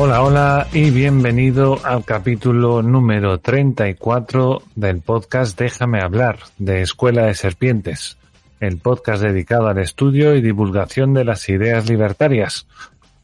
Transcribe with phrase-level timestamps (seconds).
[0.00, 7.34] Hola, hola y bienvenido al capítulo número 34 del podcast Déjame hablar de Escuela de
[7.34, 8.16] Serpientes,
[8.60, 12.68] el podcast dedicado al estudio y divulgación de las ideas libertarias.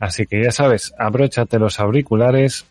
[0.00, 2.66] Así que ya sabes, abróchate los auriculares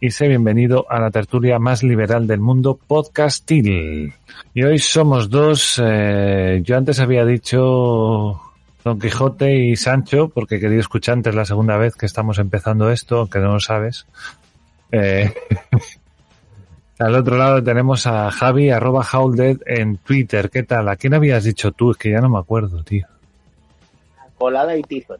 [0.00, 4.14] y sé bienvenido a la tertulia más liberal del mundo, Podcastil.
[4.52, 8.42] Y hoy somos dos, eh, yo antes había dicho
[8.84, 13.20] Don Quijote y Sancho, porque querido escuchante es la segunda vez que estamos empezando esto,
[13.20, 14.06] aunque no lo sabes.
[14.92, 15.32] Eh,
[16.98, 20.50] al otro lado tenemos a Javi, arroba Howldead en Twitter.
[20.50, 20.90] ¿Qué tal?
[20.90, 21.92] ¿A quién habías dicho tú?
[21.92, 23.06] Es que ya no me acuerdo, tío.
[24.36, 25.18] Colada y Tizón.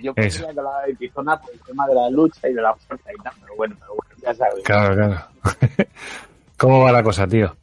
[0.00, 3.10] Yo ponía colada y Tizona por el tema de la lucha y de la fuerza
[3.12, 4.62] y tal, pero bueno, pero bueno ya sabes.
[4.62, 5.20] Claro, claro.
[6.56, 7.56] ¿Cómo va la cosa, tío?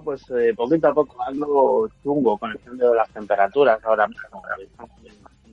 [0.00, 4.42] Pues eh, poquito a poco algo chungo con el cambio de las temperaturas ahora mismo.
[4.60, 4.88] Están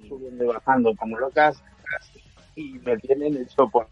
[0.07, 1.61] subiendo y bajando como locas
[2.55, 3.87] y me tienen hecho por...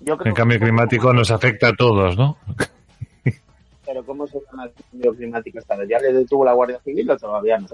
[0.00, 2.36] Yo creo el cambio climático nos afecta a todos, ¿no?
[3.86, 5.88] Pero ¿cómo se llama el cambio climático esta vez?
[5.88, 7.68] ¿Ya le detuvo la Guardia Civil o todavía no?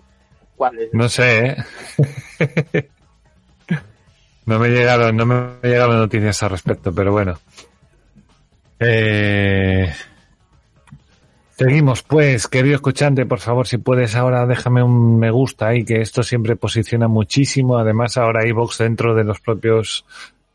[0.56, 0.94] ¿Cuál es?
[0.94, 1.56] No sé, ¿eh?
[4.46, 7.34] no me llegaron, no me llegaron noticias al respecto, pero bueno.
[8.78, 9.92] Eh...
[11.56, 16.00] Seguimos pues, querido escuchante, por favor, si puedes ahora déjame un me gusta ahí, que
[16.00, 17.78] esto siempre posiciona muchísimo.
[17.78, 20.04] Además, ahora box dentro de los propios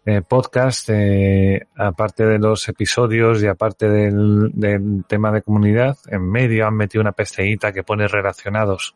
[0.05, 6.29] eh, podcasts, eh, aparte de los episodios y aparte del, del, tema de comunidad, en
[6.29, 8.93] medio han metido una pestañita que pone relacionados.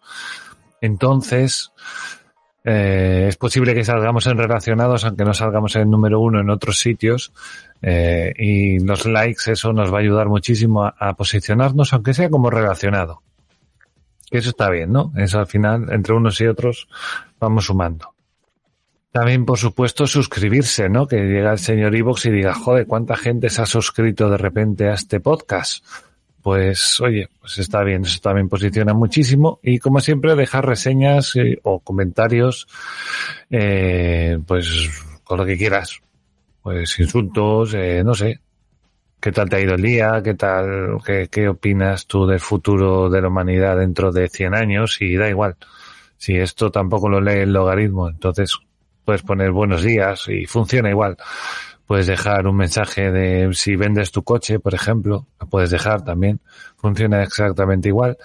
[0.81, 1.72] Entonces,
[2.66, 6.79] eh, es posible que salgamos en relacionados, aunque no salgamos en número uno en otros
[6.79, 7.34] sitios.
[7.81, 12.50] Eh, y los likes, eso nos va a ayudar muchísimo a, posicionarnos, aunque sea como
[12.50, 13.22] relacionado.
[14.29, 15.12] Que eso está bien, ¿no?
[15.18, 16.88] Eso al final, entre unos y otros,
[17.40, 18.13] vamos sumando.
[19.12, 21.07] También, por supuesto, suscribirse, ¿no?
[21.07, 24.90] Que llega el señor Evox y diga, joder, ¿cuánta gente se ha suscrito de repente
[24.90, 25.85] a este podcast?
[26.43, 29.59] Pues oye, pues está bien, eso también posiciona muchísimo.
[29.63, 32.67] Y como siempre dejar reseñas eh, o comentarios,
[33.49, 34.89] eh, pues
[35.23, 36.01] con lo que quieras,
[36.61, 38.41] pues insultos, eh, no sé,
[39.21, 43.09] qué tal te ha ido el día, qué tal, qué, qué opinas tú del futuro
[43.09, 45.55] de la humanidad dentro de 100 años y da igual,
[46.17, 48.59] si esto tampoco lo lee el logaritmo, entonces
[49.05, 51.15] puedes poner buenos días y funciona igual
[51.93, 56.39] puedes dejar un mensaje de si vendes tu coche, por ejemplo, lo puedes dejar también,
[56.75, 58.17] funciona exactamente igual.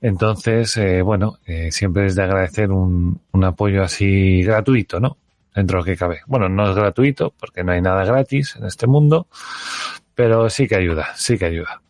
[0.00, 5.16] Entonces, eh, bueno, eh, siempre es de agradecer un, un, apoyo así gratuito, ¿no?
[5.52, 6.20] Dentro de lo que cabe.
[6.28, 9.26] Bueno, no es gratuito porque no hay nada gratis en este mundo,
[10.14, 11.82] pero sí que ayuda, sí que ayuda.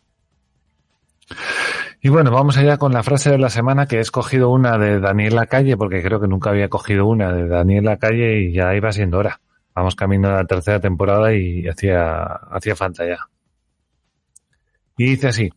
[2.01, 4.99] Y bueno, vamos allá con la frase de la semana que he escogido una de
[4.99, 8.91] Daniel Calle porque creo que nunca había cogido una de Daniel Calle y ya iba
[8.91, 9.39] siendo hora.
[9.75, 13.29] Vamos camino a la tercera temporada y hacía, hacía falta ya.
[14.97, 15.49] Y dice así.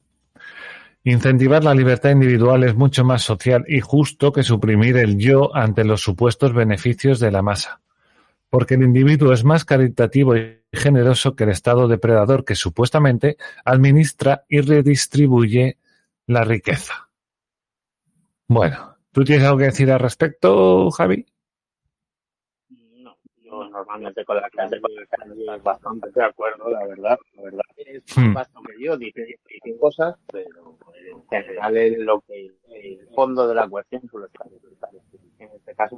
[1.04, 5.84] Incentivar la libertad individual es mucho más social y justo que suprimir el yo ante
[5.84, 7.80] los supuestos beneficios de la masa.
[8.50, 14.44] Porque el individuo es más caritativo y generoso que el Estado depredador que supuestamente administra
[14.48, 15.78] y redistribuye
[16.26, 17.08] la riqueza.
[18.48, 21.26] Bueno, ¿tú tienes algo que decir al respecto, Javi?
[24.24, 27.64] Con la clase estoy bastante de acuerdo, la verdad, la verdad.
[27.76, 28.32] Es hmm.
[28.32, 30.78] bastante que yo, dice, dice cosas, pero
[31.30, 34.46] en general es lo que el fondo de la cuestión suele estar.
[35.38, 35.96] En este caso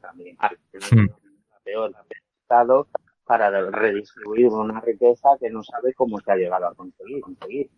[0.00, 1.06] también hmm.
[1.50, 1.94] la peor
[2.42, 2.88] Estado
[3.24, 7.20] para redistribuir una riqueza que no sabe cómo se ha llegado a conseguir.
[7.20, 7.70] conseguir.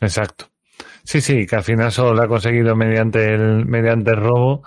[0.00, 0.46] Exacto.
[1.04, 4.62] Sí, sí, que al final solo lo ha conseguido mediante el, mediante el robo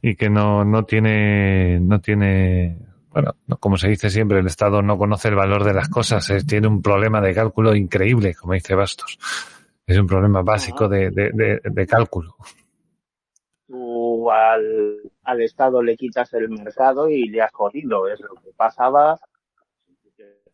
[0.00, 2.78] y que no, no tiene, no tiene
[3.12, 6.46] bueno, como se dice siempre, el Estado no conoce el valor de las cosas, es,
[6.46, 9.18] tiene un problema de cálculo increíble, como dice Bastos.
[9.86, 12.36] Es un problema básico de, de, de, de cálculo.
[13.66, 18.52] Tú al, al, Estado le quitas el mercado y le has jodido, es lo que
[18.56, 19.18] pasaba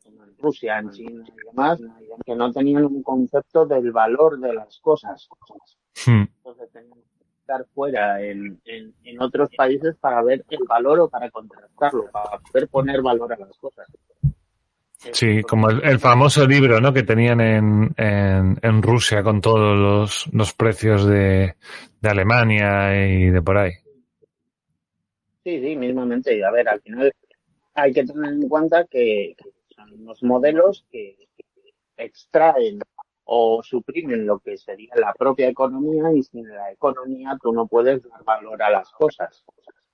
[0.04, 1.80] en Rusia, en China y demás,
[2.24, 5.28] que no tenían un concepto del valor de las cosas.
[6.06, 6.24] Hmm.
[6.38, 6.98] Entonces tenían
[7.48, 12.38] estar fuera en, en, en, otros países para ver el valor o para contrastarlo, para
[12.38, 13.86] poder poner valor a las cosas.
[15.12, 16.92] Sí, como el, famoso libro ¿no?
[16.92, 21.54] que tenían en, en, en Rusia con todos los, los precios de,
[22.00, 23.72] de Alemania y de por ahí.
[25.44, 26.36] Sí, sí, mismamente.
[26.36, 27.12] Y a ver, al final
[27.74, 29.36] hay que tener en cuenta que,
[29.74, 31.16] son unos modelos que,
[31.96, 32.78] extraen
[33.30, 38.02] o suprimen lo que sería la propia economía y sin la economía tú no puedes
[38.08, 39.44] dar valor a las cosas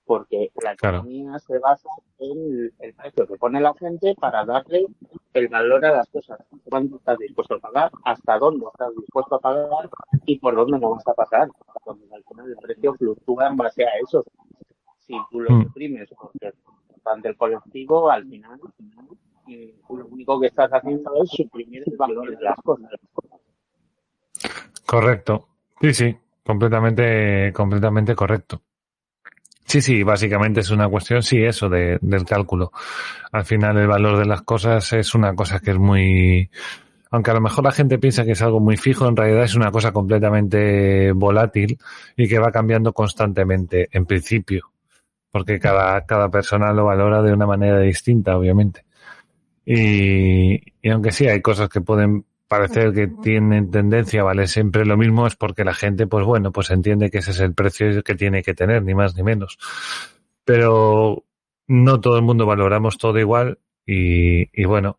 [0.05, 1.89] porque la economía se basa
[2.19, 4.87] en el precio que pone la gente para darle
[5.33, 6.39] el valor a las cosas.
[6.65, 7.91] ¿Cuánto estás dispuesto a pagar?
[8.05, 9.91] ¿Hasta dónde estás dispuesto a pagar?
[10.27, 11.49] ¿Y por dónde no vas a pasar?
[11.79, 14.25] Entonces, al final el precio fluctúa en base a eso.
[14.99, 15.63] Si tú lo mm.
[15.65, 16.55] suprimes porque es
[16.89, 18.61] importante el colectivo, al final,
[19.47, 22.91] lo único que estás haciendo es suprimir el valor de las cosas.
[24.87, 25.49] Correcto.
[25.81, 28.63] Sí, sí, completamente, completamente correcto.
[29.65, 32.71] Sí, sí, básicamente es una cuestión, sí, eso de, del cálculo.
[33.33, 36.51] Al final el valor de las cosas es una cosa que es muy,
[37.11, 39.55] aunque a lo mejor la gente piensa que es algo muy fijo, en realidad es
[39.55, 41.79] una cosa completamente volátil
[42.17, 44.71] y que va cambiando constantemente, en principio,
[45.31, 48.85] porque cada, cada persona lo valora de una manera distinta, obviamente.
[49.67, 54.85] Y, y aunque sí hay cosas que pueden parecer que tienen tendencia a valer siempre
[54.85, 58.03] lo mismo es porque la gente, pues bueno, pues entiende que ese es el precio
[58.03, 59.59] que tiene que tener, ni más ni menos.
[60.45, 61.25] Pero
[61.67, 64.99] no todo el mundo valoramos todo igual y, y bueno,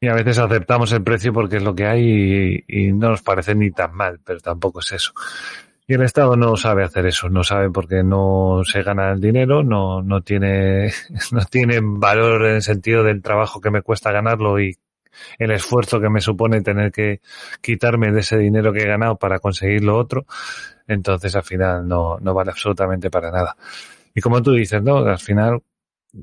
[0.00, 3.22] y a veces aceptamos el precio porque es lo que hay y, y, no nos
[3.22, 5.12] parece ni tan mal, pero tampoco es eso.
[5.86, 9.62] Y el Estado no sabe hacer eso, no sabe porque no se gana el dinero,
[9.64, 10.92] no, no tiene,
[11.32, 14.76] no tiene valor en el sentido del trabajo que me cuesta ganarlo y
[15.38, 17.20] el esfuerzo que me supone tener que
[17.60, 20.24] quitarme de ese dinero que he ganado para conseguir lo otro,
[20.86, 23.56] entonces al final no, no vale absolutamente para nada.
[24.14, 24.98] Y como tú dices, ¿no?
[24.98, 25.62] Al final,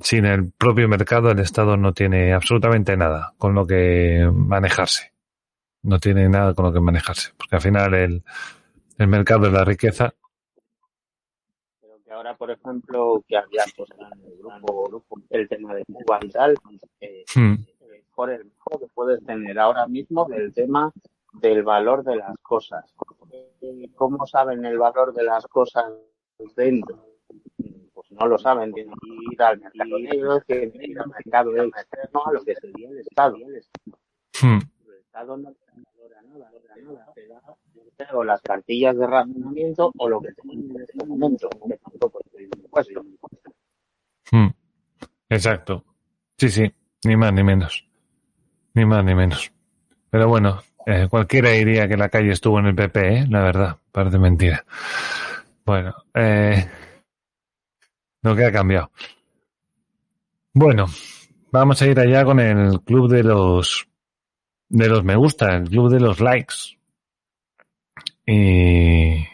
[0.01, 5.13] sin el propio mercado, el Estado no tiene absolutamente nada con lo que manejarse.
[5.81, 7.31] No tiene nada con lo que manejarse.
[7.37, 8.23] Porque al final el,
[8.99, 10.13] el mercado es la riqueza.
[11.81, 16.19] Pero que ahora, por ejemplo, que había pues, en el grupo, el tema de Cuba
[16.21, 16.55] y tal,
[17.01, 17.55] eh, hmm
[18.19, 20.91] por el mejor que puedes tener ahora mismo del tema
[21.31, 22.93] del valor de las cosas.
[23.95, 25.85] ¿Cómo saben el valor de las cosas
[26.53, 27.01] dentro?
[27.93, 31.55] Pues no lo saben, tienen que ir al mercado negro, tienen que ir al mercado
[31.55, 33.37] externo, a lo que sería el Estado.
[34.41, 34.59] Hmm.
[34.85, 35.53] El Estado no
[37.13, 41.49] te te o las cartillas de razonamiento o lo que tienen en este momento.
[44.31, 44.47] Hmm.
[45.29, 45.83] Exacto.
[46.37, 46.73] Sí, sí,
[47.05, 47.85] ni más ni menos.
[48.73, 49.51] Ni más ni menos.
[50.09, 53.27] Pero bueno, eh, cualquiera diría que la calle estuvo en el PP, ¿eh?
[53.29, 54.65] la verdad, parece mentira.
[55.65, 56.67] Bueno, eh,
[58.21, 58.91] lo que ha cambiado.
[60.53, 60.85] Bueno,
[61.51, 63.88] vamos a ir allá con el club de los
[64.69, 66.55] de los me gusta, el club de los likes.
[68.25, 69.25] Y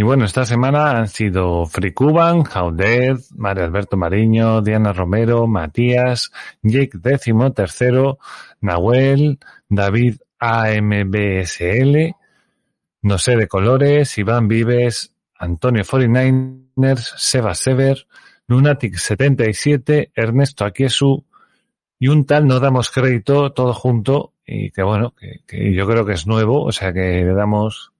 [0.00, 6.32] y bueno, esta semana han sido Free Cuban, Dead, Mario Alberto Mariño, Diana Romero, Matías,
[6.62, 8.18] Jake décimo tercero,
[8.62, 9.38] Nahuel,
[9.68, 12.14] David AMBSL,
[13.02, 18.06] No sé de colores, Iván Vives, Antonio 49ers, Seba Sever,
[18.46, 21.26] Lunatic 77, Ernesto Aquiesu
[21.98, 25.14] y un tal no damos crédito todo junto y que bueno,
[25.46, 27.92] que, yo creo que es nuevo, o sea que le damos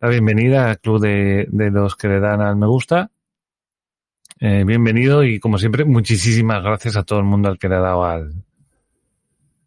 [0.00, 3.10] la bienvenida al club de, de los que le dan al me gusta.
[4.38, 7.80] Eh, bienvenido y como siempre, muchísimas gracias a todo el mundo al que le ha
[7.80, 8.44] dado al,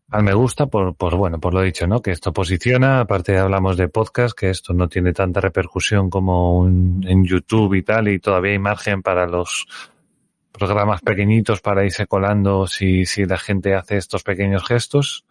[0.10, 2.02] al me gusta por, por, bueno, por lo dicho, ¿no?
[2.02, 7.04] Que esto posiciona, aparte hablamos de podcast, que esto no tiene tanta repercusión como un,
[7.06, 9.68] en YouTube y tal, y todavía hay margen para los
[10.54, 15.26] programas pequeñitos para irse colando si, si la gente hace estos pequeños gestos.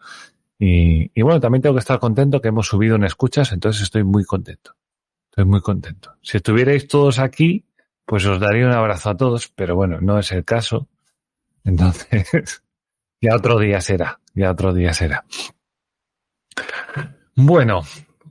[0.59, 4.03] Y, y bueno, también tengo que estar contento que hemos subido en escuchas, entonces estoy
[4.03, 4.75] muy contento.
[5.31, 6.15] Estoy muy contento.
[6.21, 7.65] Si estuvierais todos aquí,
[8.05, 10.89] pues os daría un abrazo a todos, pero bueno, no es el caso.
[11.63, 12.63] Entonces,
[13.21, 15.23] ya otro día será, ya otro día será.
[17.35, 17.83] Bueno,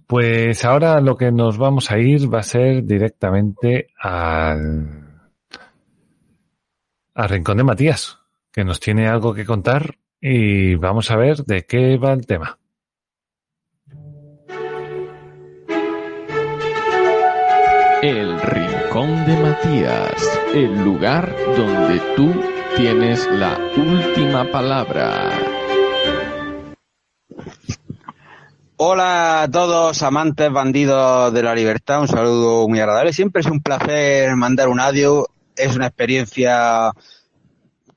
[0.07, 5.23] pues ahora lo que nos vamos a ir va a ser directamente al,
[7.15, 8.19] al rincón de Matías,
[8.51, 12.59] que nos tiene algo que contar y vamos a ver de qué va el tema.
[18.03, 22.33] El Rincón de Matías, el lugar donde tú
[22.77, 25.33] tienes la última palabra.
[28.77, 33.13] Hola a todos, amantes bandidos de la libertad, un saludo muy agradable.
[33.13, 36.93] Siempre es un placer mandar un audio, es una experiencia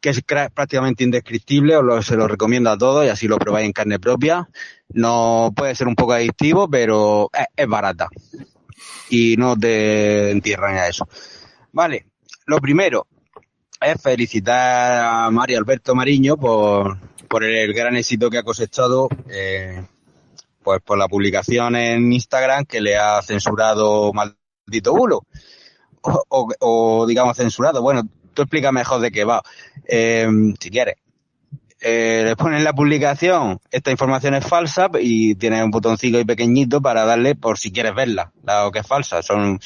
[0.01, 3.67] que es prácticamente indescriptible, os lo, se lo recomiendo a todos y así lo probáis
[3.67, 4.49] en carne propia.
[4.89, 8.09] No puede ser un poco adictivo, pero es, barata
[9.09, 11.07] y no te entierran a eso.
[11.71, 12.07] Vale,
[12.47, 13.07] lo primero
[13.79, 19.85] es felicitar a Mario Alberto Mariño por, por el gran éxito que ha cosechado eh,
[20.63, 25.25] pues por la publicación en Instagram que le ha censurado maldito bulo.
[26.01, 27.81] O, digamos censurado.
[27.81, 28.01] Bueno,
[28.33, 29.41] tú explica mejor de qué va,
[29.87, 30.27] eh,
[30.59, 30.95] si quieres.
[31.83, 36.79] Eh, le ponen la publicación, esta información es falsa y tiene un botoncito y pequeñito
[36.79, 39.23] para darle por si quieres verla, dado que es falsa.
[39.23, 39.59] Son,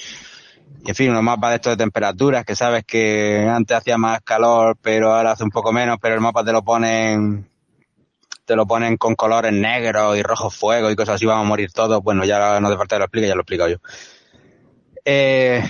[0.86, 4.78] en fin, unos mapas de estos de temperaturas que sabes que antes hacía más calor,
[4.82, 7.50] pero ahora hace un poco menos, pero el mapa te lo ponen
[8.46, 11.72] te lo ponen con colores negros y rojos fuego y cosas así, vamos a morir
[11.74, 12.02] todos.
[12.02, 13.78] Bueno, ya no hace falta que lo explique, ya lo he explicado yo.
[15.04, 15.64] Eh,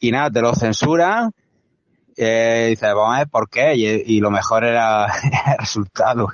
[0.00, 1.32] y nada, te lo censuran.
[2.16, 3.74] Eh, dices, vamos a ver por qué.
[3.74, 5.06] Y, lo mejor era
[5.52, 6.28] el resultado.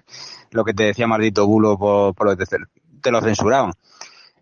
[0.50, 2.56] Lo que te decía Maldito Bulo por, por lo que te,
[3.00, 3.72] te lo censuraban.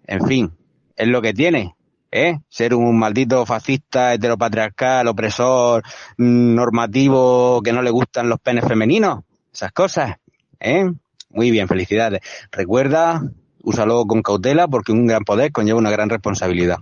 [0.07, 0.52] En fin,
[0.97, 1.75] es lo que tiene.
[2.11, 2.38] ¿Eh?
[2.49, 5.83] Ser un maldito fascista, heteropatriarcal, opresor,
[6.16, 9.25] mm, normativo, que no le gustan los penes femeninos.
[9.52, 10.16] Esas cosas.
[10.61, 10.90] ¿Eh?
[11.31, 12.21] Muy bien, felicidades.
[12.50, 13.23] Recuerda,
[13.62, 16.78] úsalo con cautela porque un gran poder conlleva una gran responsabilidad.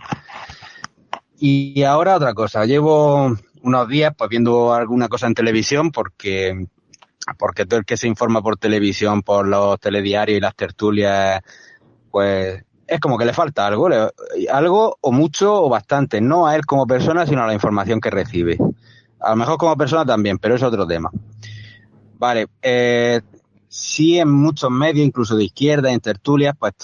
[1.39, 6.67] Y ahora otra cosa, llevo unos días pues viendo alguna cosa en televisión porque
[7.39, 11.43] porque todo el que se informa por televisión, por los telediarios y las tertulias,
[12.11, 13.89] pues es como que le falta algo,
[14.53, 18.11] algo o mucho o bastante, no a él como persona, sino a la información que
[18.11, 18.59] recibe.
[19.21, 21.11] A lo mejor como persona también, pero es otro tema.
[22.19, 23.23] Vale, eh,
[23.69, 26.75] sí en muchos medios, incluso de izquierda, en tertulias, pues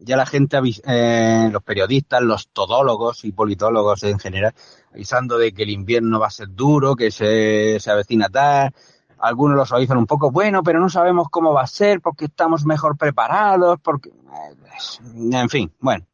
[0.00, 4.54] ya la gente, eh, los periodistas, los todólogos y politólogos en general,
[4.94, 8.72] avisando de que el invierno va a ser duro, que se, se avecina tal.
[9.18, 12.64] Algunos los avisan un poco, bueno, pero no sabemos cómo va a ser porque estamos
[12.64, 14.10] mejor preparados, porque...
[15.32, 16.06] En fin, bueno.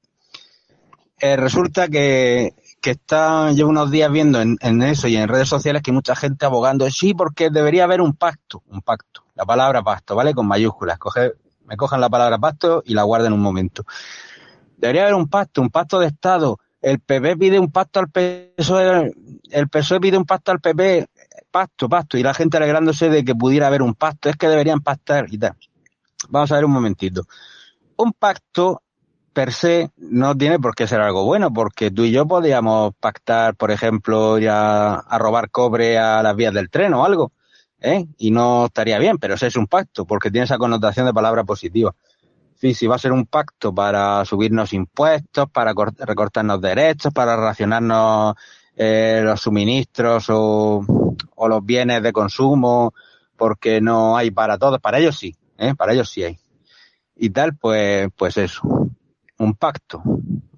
[1.19, 5.49] Eh, resulta que, que está, llevo unos días viendo en, en, eso y en redes
[5.49, 9.83] sociales que mucha gente abogando, sí, porque debería haber un pacto, un pacto la palabra
[9.83, 10.35] pacto, ¿vale?
[10.35, 10.99] Con mayúsculas.
[10.99, 11.33] Coge,
[11.65, 13.87] me cojan la palabra pacto y la guarden un momento.
[14.77, 16.59] Debería haber un pacto, un pacto de Estado.
[16.81, 19.13] El PP pide un pacto al PSOE,
[19.51, 21.09] el PSOE pide un pacto al PP,
[21.51, 24.81] pacto, pacto, y la gente alegrándose de que pudiera haber un pacto, es que deberían
[24.81, 25.57] pactar y tal.
[26.29, 27.25] Vamos a ver un momentito.
[27.97, 28.83] Un pacto
[29.33, 33.55] per se no tiene por qué ser algo bueno, porque tú y yo podríamos pactar,
[33.57, 37.33] por ejemplo, ir a robar cobre a las vías del tren o algo.
[37.81, 38.07] ¿eh?
[38.19, 41.45] y no estaría bien, pero ese es un pacto, porque tiene esa connotación de palabra
[41.45, 41.95] positiva.
[42.61, 48.35] Sí, si va a ser un pacto para subirnos impuestos, para recortarnos derechos, para racionarnos
[48.77, 50.85] eh, los suministros o,
[51.37, 52.93] o, los bienes de consumo,
[53.35, 55.75] porque no hay para todos, para ellos sí, ¿eh?
[55.75, 56.39] para ellos sí hay.
[57.17, 58.61] Y tal, pues, pues eso,
[59.39, 60.03] un pacto.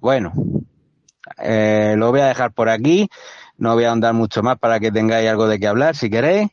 [0.01, 0.33] Bueno,
[1.37, 3.07] eh, lo voy a dejar por aquí,
[3.57, 6.49] no voy a andar mucho más para que tengáis algo de qué hablar si queréis.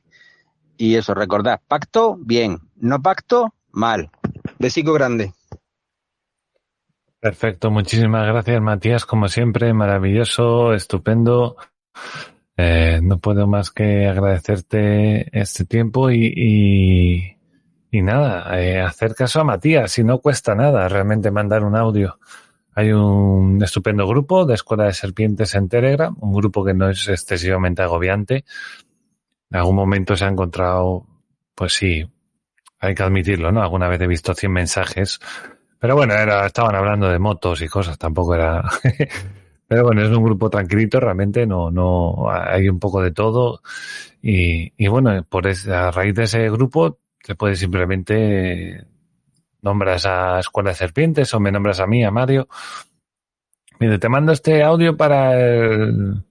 [0.77, 2.61] Y eso, recordad, pacto, bien.
[2.77, 4.11] No pacto, mal.
[4.61, 5.35] Besico grande.
[7.21, 11.55] Perfecto, muchísimas gracias Matías, como siempre, maravilloso, estupendo.
[12.57, 17.37] Eh, no puedo más que agradecerte este tiempo y,
[17.91, 22.19] y, nada, eh, hacer caso a Matías, si no cuesta nada realmente mandar un audio.
[22.75, 27.07] Hay un estupendo grupo de Escuela de Serpientes en Telegram, un grupo que no es
[27.07, 28.47] excesivamente agobiante,
[29.51, 31.07] en algún momento se ha encontrado,
[31.55, 32.11] pues sí,
[32.79, 33.61] hay que admitirlo, ¿no?
[33.61, 35.21] Alguna vez he visto 100 mensajes,
[35.81, 38.63] pero bueno, era, estaban hablando de motos y cosas, tampoco era...
[39.67, 43.63] pero bueno, es un grupo tranquilito, realmente no, no, hay un poco de todo
[44.21, 48.85] y, y bueno, por a raíz de ese grupo te puedes simplemente
[49.63, 52.49] nombras a Escuela de Serpientes o me nombras a mí, a Mario.
[53.79, 56.23] Mire, te mando este audio para el,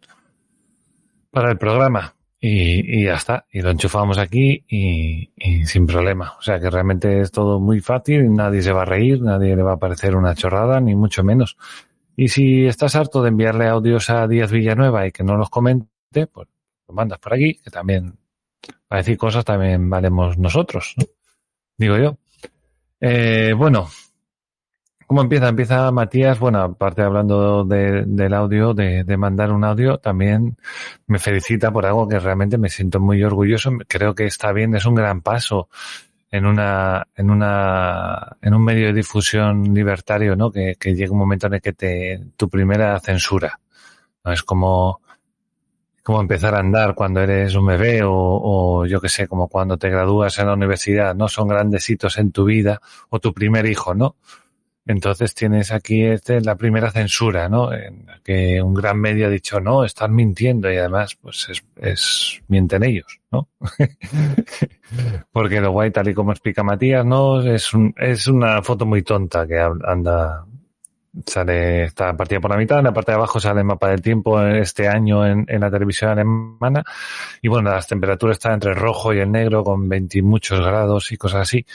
[1.31, 3.45] para el programa y, y, ya está.
[3.51, 6.35] Y lo enchufamos aquí y, y, sin problema.
[6.39, 9.63] O sea que realmente es todo muy fácil, nadie se va a reír, nadie le
[9.63, 11.57] va a parecer una chorrada, ni mucho menos.
[12.15, 16.27] Y si estás harto de enviarle audios a Díaz Villanueva y que no los comente,
[16.31, 16.47] pues
[16.87, 18.17] lo mandas por aquí, que también
[18.87, 21.05] para decir cosas también valemos nosotros, ¿no?
[21.77, 22.17] digo yo.
[22.99, 23.87] Eh, bueno,
[25.09, 25.47] ¿Cómo empieza?
[25.47, 30.55] Empieza Matías, bueno, aparte hablando de, del audio, de, mandar un audio, también
[31.07, 33.71] me felicita por algo que realmente me siento muy orgulloso.
[33.87, 35.67] Creo que está bien, es un gran paso.
[36.29, 40.51] en una, en una, en un medio de difusión libertario, ¿no?
[40.51, 43.59] Que, que llega un momento en el que te, tu primera censura,
[44.23, 44.31] ¿no?
[44.31, 45.01] Es como,
[46.03, 49.77] como empezar a andar cuando eres un bebé o, o yo que sé, como cuando
[49.77, 51.27] te gradúas en la universidad, ¿no?
[51.27, 54.15] Son grandes hitos en tu vida o tu primer hijo, ¿no?
[54.89, 57.71] Entonces tienes aquí este, la primera censura, ¿no?
[57.71, 62.41] En que un gran medio ha dicho, no, están mintiendo y además, pues es, es
[62.47, 63.49] mienten ellos, ¿no?
[65.31, 67.39] Porque lo guay, tal y como explica Matías, ¿no?
[67.39, 70.43] Es, un, es una foto muy tonta que anda,
[71.25, 74.01] sale, está partida por la mitad, en la parte de abajo sale el mapa del
[74.01, 76.83] tiempo este año en, en la televisión alemana,
[77.41, 81.11] y bueno, las temperaturas están entre el rojo y el negro con 20 muchos grados
[81.11, 81.65] y cosas así,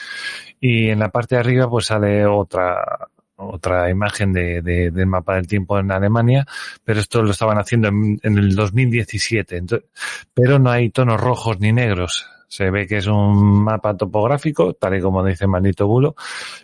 [0.59, 5.35] y en la parte de arriba pues sale otra, otra imagen de, de, del mapa
[5.35, 6.45] del tiempo en Alemania,
[6.83, 9.89] pero esto lo estaban haciendo en, en el 2017, entonces,
[10.33, 14.97] pero no hay tonos rojos ni negros, se ve que es un mapa topográfico, tal
[14.97, 16.15] y como dice Maldito Bulo,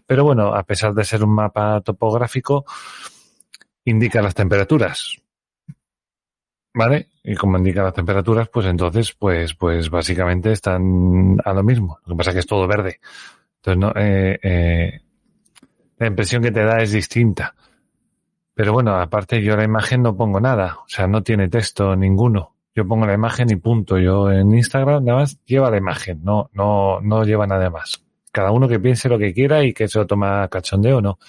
[0.05, 2.65] pero bueno, a pesar de ser un mapa topográfico,
[3.85, 5.17] indica las temperaturas.
[6.73, 7.09] ¿Vale?
[7.23, 11.99] Y como indica las temperaturas, pues entonces, pues, pues básicamente están a lo mismo.
[12.05, 13.01] Lo que pasa es que es todo verde.
[13.57, 15.01] Entonces, no, eh, eh,
[15.97, 17.53] la impresión que te da es distinta.
[18.53, 22.55] Pero bueno, aparte yo la imagen no pongo nada, o sea, no tiene texto ninguno.
[22.73, 23.99] Yo pongo la imagen y punto.
[23.99, 28.03] Yo en Instagram nada más lleva la imagen, no, no, no lleva nada más.
[28.31, 31.19] Cada uno que piense lo que quiera y que se lo toma cachondeo no.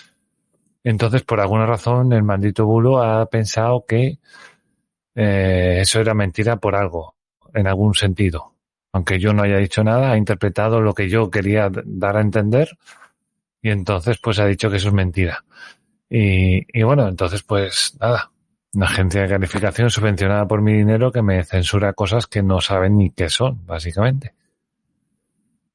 [0.84, 4.18] Entonces, por alguna razón, el maldito bulo ha pensado que
[5.14, 7.14] eh, eso era mentira por algo,
[7.54, 8.54] en algún sentido.
[8.92, 12.76] Aunque yo no haya dicho nada, ha interpretado lo que yo quería dar a entender
[13.62, 15.44] y entonces pues ha dicho que eso es mentira.
[16.10, 18.31] Y, y bueno, entonces pues nada,
[18.74, 22.96] una agencia de calificación subvencionada por mi dinero que me censura cosas que no saben
[22.96, 24.34] ni qué son, básicamente.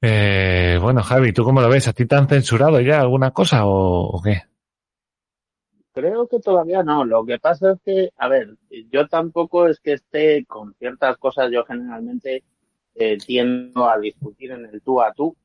[0.02, 1.88] Eh, bueno, Javi, ¿tú cómo lo ves?
[1.88, 4.44] ¿A ti te han censurado ya alguna cosa o, o, qué?
[5.94, 7.04] Creo que todavía no.
[7.06, 8.56] Lo que pasa es que, a ver,
[8.92, 12.44] yo tampoco es que esté con ciertas cosas, yo generalmente
[12.96, 15.36] eh, tiendo a discutir en el tú a tú,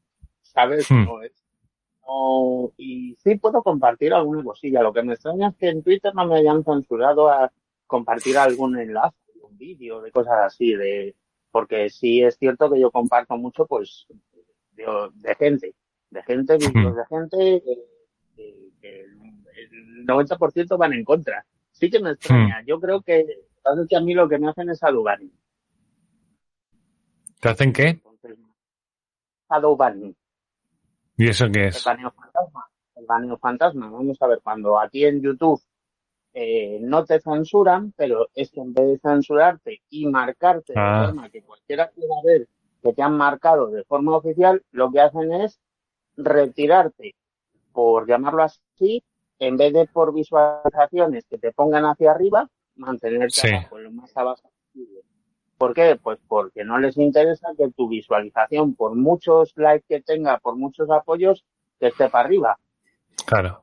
[0.43, 0.91] ¿sabes?
[0.91, 1.05] Hmm.
[1.05, 1.33] No es
[2.07, 4.83] no, y sí puedo compartir alguna cosilla.
[4.83, 7.53] Lo que me extraña es que en Twitter no me hayan censurado a
[7.87, 11.15] compartir algún enlace, un vídeo, de cosas así, de,
[11.51, 14.07] porque sí es cierto que yo comparto mucho, pues,
[14.73, 14.85] de,
[15.15, 15.75] de gente,
[16.11, 17.63] de gente, vídeos de gente,
[18.35, 21.45] que, que el 90% van en contra.
[21.71, 22.63] Sí que me extraña.
[22.67, 23.27] Yo creo que,
[23.89, 25.33] que a mí lo que me hacen es adubaning.
[27.41, 28.01] ¿Te hacen qué?
[29.49, 30.17] Adubaning.
[31.23, 31.77] ¿Y eso qué es?
[31.77, 32.67] El baneo fantasma.
[32.97, 33.89] El baneo fantasma.
[33.89, 35.63] Vamos a ver, cuando a ti en YouTube
[36.35, 41.03] eh, no te censuran, pero es que en vez de censurarte y marcarte ah.
[41.03, 42.49] de forma que cualquiera quiera ver
[42.83, 45.61] que te han marcado de forma oficial, lo que hacen es
[46.17, 47.15] retirarte,
[47.73, 49.05] por llamarlo así,
[49.39, 53.49] en vez de por visualizaciones que te pongan hacia arriba, mantenerte sí.
[53.49, 54.51] abajo, lo más abajo.
[55.63, 55.95] ¿Por qué?
[55.95, 60.91] Pues porque no les interesa que tu visualización, por muchos likes que tenga, por muchos
[60.91, 61.45] apoyos,
[61.79, 62.59] que esté para arriba.
[63.25, 63.63] Claro.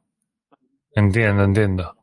[0.93, 1.97] Entiendo, entiendo.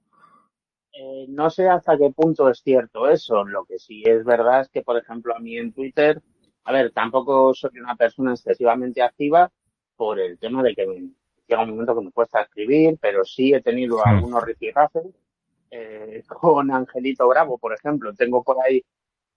[0.93, 3.43] Eh, no sé hasta qué punto es cierto eso.
[3.47, 6.21] Lo que sí es verdad es que, por ejemplo, a mí en Twitter,
[6.65, 9.51] a ver, tampoco soy una persona excesivamente activa
[9.97, 11.09] por el tema de que me,
[11.49, 14.09] llega un momento que me cuesta escribir, pero sí he tenido Hmm.
[14.11, 15.07] algunos rifirrafes
[15.71, 18.13] eh, con Angelito Bravo, por ejemplo.
[18.13, 18.85] Tengo por ahí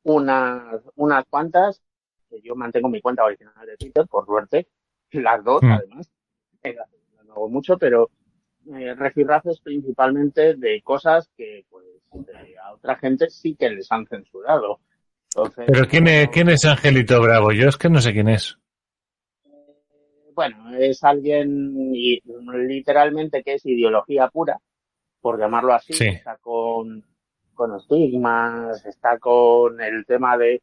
[0.03, 1.81] unas, unas cuantas,
[2.29, 4.67] que yo mantengo mi cuenta original de Twitter, por suerte,
[5.11, 5.71] las dos Hmm.
[5.71, 6.11] además,
[6.63, 6.75] Eh,
[7.25, 8.09] no hago mucho, pero
[8.73, 11.85] eh, refirrafes principalmente de cosas que pues
[12.27, 14.79] eh, a otra gente sí que les han censurado.
[15.35, 17.51] Entonces, Pero ¿quién es, ¿quién es Angelito Bravo?
[17.51, 18.57] Yo es que no sé quién es.
[20.33, 21.91] bueno, es alguien
[22.67, 24.57] literalmente que es ideología pura,
[25.21, 26.05] por llamarlo así, Sí.
[26.07, 27.03] está con,
[27.59, 30.61] con estigmas, está con el tema de,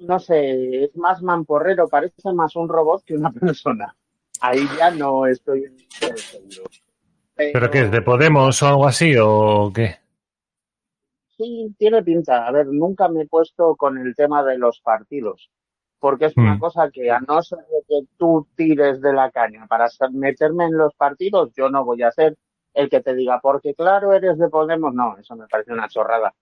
[0.00, 3.94] no sé, es más mamporrero, parece más un robot que una persona.
[4.40, 5.62] Ahí ya no estoy
[6.16, 6.68] seguro.
[7.36, 7.92] ¿Pero qué es?
[7.92, 9.98] ¿De Podemos o algo así o qué?
[11.36, 12.44] Sí, tiene pinta.
[12.46, 15.48] A ver, nunca me he puesto con el tema de los partidos,
[16.00, 16.58] porque es una Mm.
[16.58, 20.76] cosa que a no ser de que tú tires de la caña para meterme en
[20.76, 22.36] los partidos, yo no voy a ser
[22.74, 24.92] el que te diga, porque claro, eres de Podemos.
[24.92, 26.34] No, eso me parece una chorrada.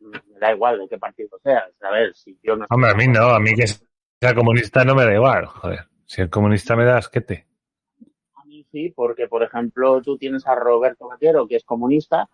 [0.00, 1.70] Me da igual de qué partido seas.
[1.82, 2.66] A ver, si yo no...
[2.70, 5.80] Hombre, a mí no, a mí que sea comunista no me da igual, joder.
[6.06, 7.46] Si el comunista me da asquete.
[8.34, 12.28] A mí sí, porque por ejemplo tú tienes a Roberto Vaquero, que es comunista,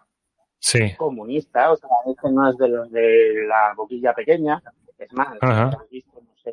[0.60, 0.96] Sí.
[0.96, 4.60] comunista, o sea, este no es de los de la boquilla pequeña,
[4.98, 6.52] es más, has visto, no sé,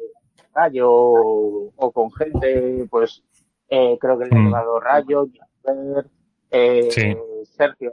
[0.54, 3.24] Gallo o, o con gente, pues
[3.68, 4.46] eh, creo que le ha mm.
[4.46, 5.28] llevado Rayo,
[6.52, 7.92] eh, Sergio,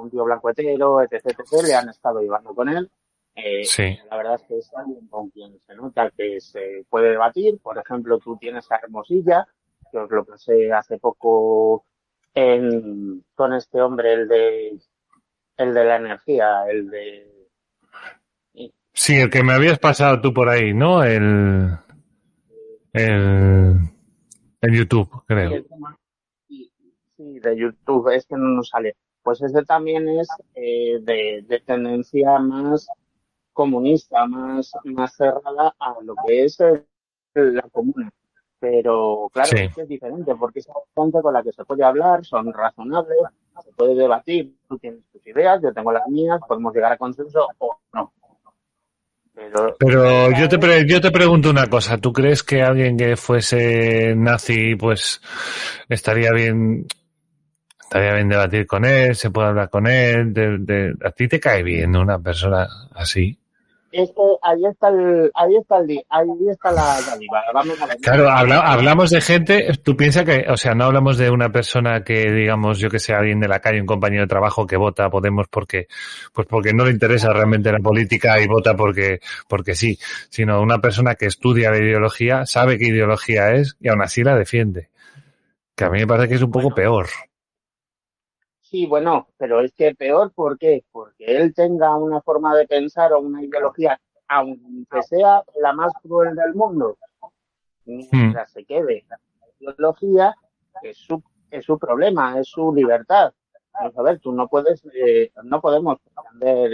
[0.00, 2.90] un tío blancuetero, etc, etc, le han estado llevando con él.
[3.36, 3.66] Eh,
[4.08, 7.58] La verdad es que es alguien con quien se nota que se puede debatir.
[7.60, 9.46] Por ejemplo, tú tienes a Hermosilla,
[9.90, 11.84] que os lo pasé hace poco
[12.32, 14.78] en, con este hombre, el de,
[15.56, 17.30] el de la energía, el de...
[18.92, 21.02] Sí, el que me habías pasado tú por ahí, ¿no?
[21.02, 21.76] El,
[22.92, 23.76] el,
[24.60, 25.50] en YouTube, creo.
[25.50, 25.66] Sí,
[27.40, 28.96] de YouTube, es que no nos sale.
[29.22, 32.88] Pues ese también es eh, de, de tendencia más
[33.54, 36.58] comunista, más, más cerrada a lo que es
[37.32, 38.12] la comuna.
[38.58, 43.18] Pero claro, es diferente porque es gente con la que se puede hablar, son razonables,
[43.62, 47.46] se puede debatir, tú tienes tus ideas, yo tengo las mías, podemos llegar a consenso
[47.58, 48.12] o no.
[49.34, 54.14] Pero, Pero yo te yo te pregunto una cosa, ¿tú crees que alguien que fuese
[54.16, 55.20] nazi pues
[55.88, 56.86] estaría bien
[57.84, 61.62] estaría bien debatir con él, se puede hablar con él, de, a ti te cae
[61.62, 63.38] bien una persona así?
[63.94, 66.98] es que ahí está el, ahí está el, ahí está la,
[67.52, 71.50] Vamos a Claro, hablamos de gente, tú piensas que, o sea, no hablamos de una
[71.50, 74.76] persona que, digamos, yo que sé, alguien de la calle, un compañero de trabajo que
[74.76, 75.86] vota a Podemos porque,
[76.32, 79.96] pues porque no le interesa realmente la política y vota porque, porque sí,
[80.28, 84.36] sino una persona que estudia la ideología, sabe qué ideología es y aún así la
[84.36, 84.88] defiende.
[85.76, 87.06] Que a mí me parece que es un poco peor.
[88.74, 90.84] Sí, bueno, pero es que peor, ¿por qué?
[90.90, 96.34] Porque él tenga una forma de pensar o una ideología, aunque sea la más cruel
[96.34, 96.98] del mundo,
[97.84, 99.20] mientras se quede la
[99.60, 100.34] ideología,
[100.82, 103.32] es su, es su problema, es su libertad.
[103.74, 106.72] Vamos a ver, tú no puedes, eh, no podemos pretender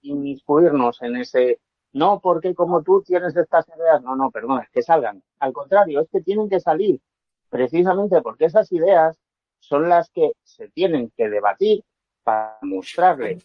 [0.00, 1.60] inmiscuirnos en ese,
[1.92, 5.22] no, porque como tú tienes estas ideas, no, no, perdón, es que salgan.
[5.40, 7.02] Al contrario, es que tienen que salir,
[7.50, 9.20] precisamente porque esas ideas
[9.58, 11.82] son las que se tienen que debatir
[12.22, 13.38] para mostrarle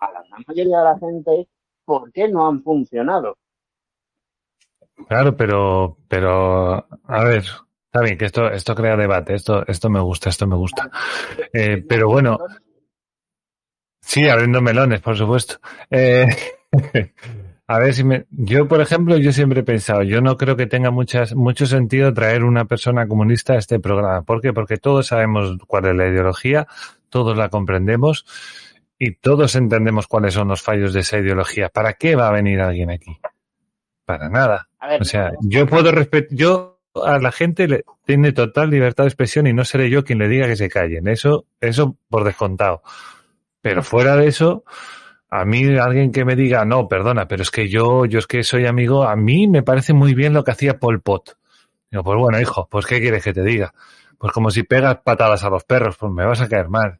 [0.00, 1.48] a la gran mayoría de la gente
[1.84, 3.36] por qué no han funcionado.
[5.06, 7.44] Claro, pero, pero, a ver,
[7.86, 10.90] está bien que esto, esto crea debate, esto, esto me gusta, esto me gusta.
[11.52, 12.38] Eh, pero bueno,
[14.00, 15.56] sí, abriendo melones, por supuesto.
[15.90, 16.26] Eh,
[17.70, 20.66] A ver si me, yo por ejemplo, yo siempre he pensado, yo no creo que
[20.66, 24.22] tenga muchas, mucho sentido traer una persona comunista a este programa.
[24.22, 24.54] ¿Por qué?
[24.54, 26.66] Porque todos sabemos cuál es la ideología,
[27.10, 28.24] todos la comprendemos
[28.98, 31.68] y todos entendemos cuáles son los fallos de esa ideología.
[31.68, 33.20] ¿Para qué va a venir alguien aquí?
[34.06, 34.70] Para nada.
[34.98, 39.46] o sea, yo puedo respetar, yo a la gente le tiene total libertad de expresión
[39.46, 41.06] y no seré yo quien le diga que se callen.
[41.06, 42.82] Eso, eso por descontado.
[43.60, 44.64] Pero fuera de eso,
[45.30, 48.42] a mí alguien que me diga, no, perdona, pero es que yo, yo es que
[48.42, 51.36] soy amigo, a mí me parece muy bien lo que hacía Pol Pot.
[51.90, 53.72] Digo, pues bueno, hijo, pues ¿qué quieres que te diga?
[54.18, 56.98] Pues como si pegas patadas a los perros, pues me vas a caer mal.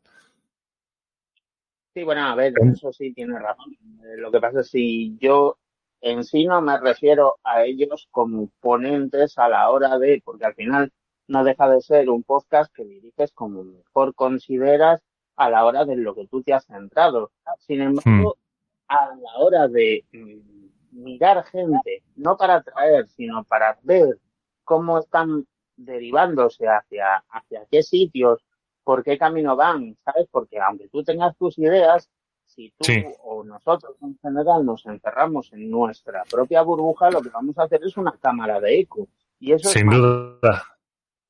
[1.95, 3.73] Sí, bueno, a ver, eso sí tiene razón.
[4.05, 5.59] Eh, lo que pasa es si yo
[6.01, 10.55] en sí no me refiero a ellos como ponentes a la hora de, porque al
[10.55, 10.93] final
[11.27, 15.01] no deja de ser un podcast que diriges como mejor consideras
[15.39, 17.31] a la hora de lo que tú te has centrado.
[17.61, 18.93] Sin embargo, hmm.
[18.93, 24.19] a la hora de mm, mirar gente, no para atraer, sino para ver
[24.65, 25.47] cómo están
[25.77, 28.45] derivándose hacia, hacia qué sitios,
[28.83, 30.27] por qué camino van, ¿sabes?
[30.31, 32.11] Porque aunque tú tengas tus ideas,
[32.47, 37.57] si tú o nosotros en general nos encerramos en nuestra propia burbuja, lo que vamos
[37.59, 39.07] a hacer es una cámara de eco.
[39.39, 40.65] Y eso Sin duda,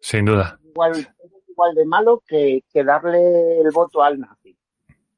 [0.01, 0.59] sin duda.
[0.65, 1.15] Igual,
[1.59, 4.57] igual de malo que, darle el voto al nazi.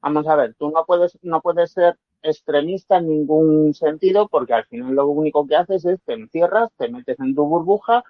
[0.01, 4.65] Vamos a ver, tú no puedes, no puedes ser extremista en ningún sentido porque al
[4.65, 8.05] final lo único que haces es te encierras, te metes en tu burbuja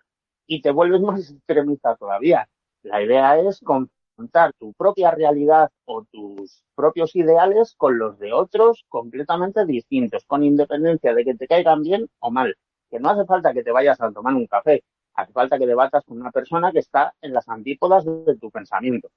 [0.46, 2.48] y te vuelves más extremista todavía.
[2.82, 8.84] La idea es confrontar tu propia realidad o tus propios ideales con los de otros
[8.88, 12.54] completamente distintos, con independencia de que te caigan bien o mal.
[12.88, 16.04] Que no hace falta que te vayas a tomar un café, Hace falta que debatas
[16.04, 19.10] con una persona que está en las antípodas de tu pensamiento.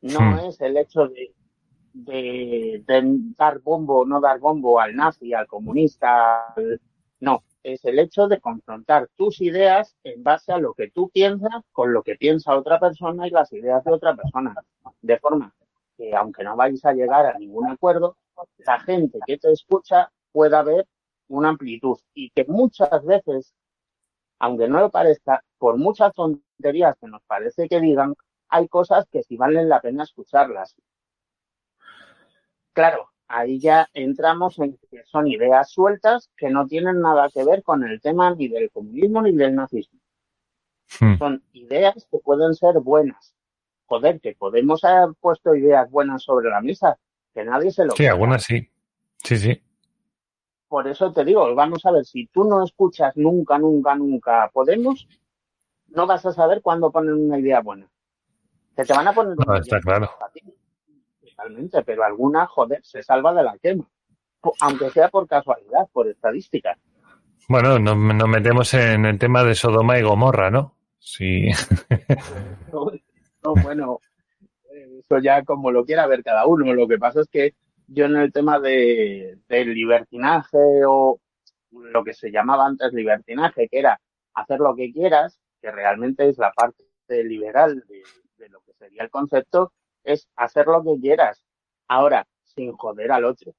[0.00, 0.38] No hmm.
[0.48, 1.34] es el hecho de,
[1.92, 2.82] de,
[3.36, 6.54] dar bombo o no dar bombo al nazi, al comunista.
[7.20, 11.64] No, es el hecho de confrontar tus ideas en base a lo que tú piensas
[11.72, 14.54] con lo que piensa otra persona y las ideas de otra persona.
[15.00, 15.54] De forma
[15.96, 18.16] que, aunque no vais a llegar a ningún acuerdo,
[18.58, 20.86] la gente que te escucha pueda ver
[21.28, 23.52] una amplitud y que muchas veces
[24.38, 28.14] aunque no lo parezca, por muchas tonterías que nos parece que digan,
[28.48, 30.74] hay cosas que sí valen la pena escucharlas.
[32.72, 37.62] Claro, ahí ya entramos en que son ideas sueltas que no tienen nada que ver
[37.62, 39.98] con el tema ni del comunismo ni del nazismo.
[41.00, 41.18] Hmm.
[41.18, 43.34] Son ideas que pueden ser buenas.
[43.86, 46.98] Joder, que Podemos haber puesto ideas buenas sobre la mesa,
[47.34, 48.70] que nadie se lo Sí, algunas sí.
[49.24, 49.62] Sí, sí.
[50.68, 55.08] Por eso te digo, vamos a ver, si tú no escuchas nunca, nunca, nunca Podemos,
[55.88, 57.88] no vas a saber cuándo ponen una idea buena.
[58.76, 60.10] Que te van a poner una está claro.
[61.20, 63.88] totalmente, pero alguna, joder, se salva de la quema.
[64.60, 66.78] Aunque sea por casualidad, por estadística.
[67.48, 67.96] Bueno, nos,
[68.28, 70.74] metemos en el tema de Sodoma y Gomorra, ¿no?
[70.98, 71.48] Sí.
[72.72, 74.00] no, bueno,
[74.70, 76.72] eso ya como lo quiera ver cada uno.
[76.74, 77.54] Lo que pasa es que
[77.88, 81.20] yo en el tema de, del libertinaje o
[81.70, 84.00] lo que se llamaba antes libertinaje, que era
[84.34, 86.84] hacer lo que quieras, que realmente es la parte
[87.24, 89.72] liberal de, lo que sería el concepto,
[90.04, 91.44] es hacer lo que quieras.
[91.88, 93.52] Ahora, sin joder al otro.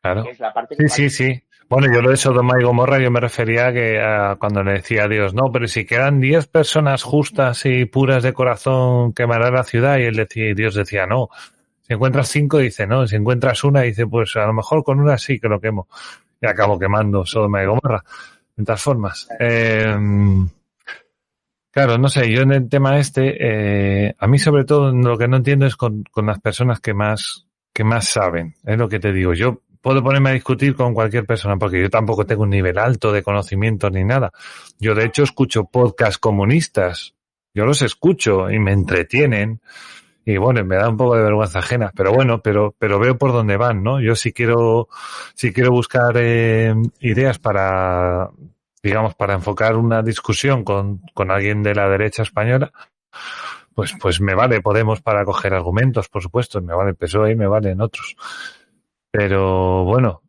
[0.00, 0.24] Claro.
[0.70, 1.42] sí, sí, sí.
[1.68, 5.04] Bueno, yo lo de Sodoma y Gomorra, yo me refería a que cuando le decía
[5.04, 9.62] a Dios, no, pero si quedan 10 personas justas y puras de corazón, quemará la
[9.62, 9.98] ciudad.
[9.98, 11.28] Y él decía, y Dios decía, no.
[11.92, 13.06] Si encuentras cinco, dice, no.
[13.06, 15.88] Si encuentras una, dice, pues a lo mejor con una sí que lo quemo.
[16.40, 18.02] Y acabo quemando Sodoma y Gomorra.
[18.56, 19.28] De todas formas.
[19.38, 19.94] Eh,
[21.72, 25.26] Claro, no sé, yo en el tema este, eh, a mí sobre todo lo que
[25.26, 29.00] no entiendo es con, con, las personas que más, que más saben, es lo que
[29.00, 29.32] te digo.
[29.32, 33.10] Yo puedo ponerme a discutir con cualquier persona porque yo tampoco tengo un nivel alto
[33.10, 34.32] de conocimiento ni nada.
[34.78, 37.14] Yo de hecho escucho podcasts comunistas,
[37.54, 39.62] yo los escucho y me entretienen
[40.24, 43.32] y bueno, me da un poco de vergüenza ajena, pero bueno, pero, pero veo por
[43.32, 44.00] dónde van, ¿no?
[44.00, 44.88] Yo si quiero,
[45.34, 48.30] si quiero buscar eh, ideas para,
[48.82, 52.72] digamos, para enfocar una discusión con, con alguien de la derecha española,
[53.74, 57.36] pues, pues me vale Podemos para coger argumentos, por supuesto, me vale el PSOE y
[57.36, 58.16] me valen otros.
[59.10, 60.22] Pero bueno,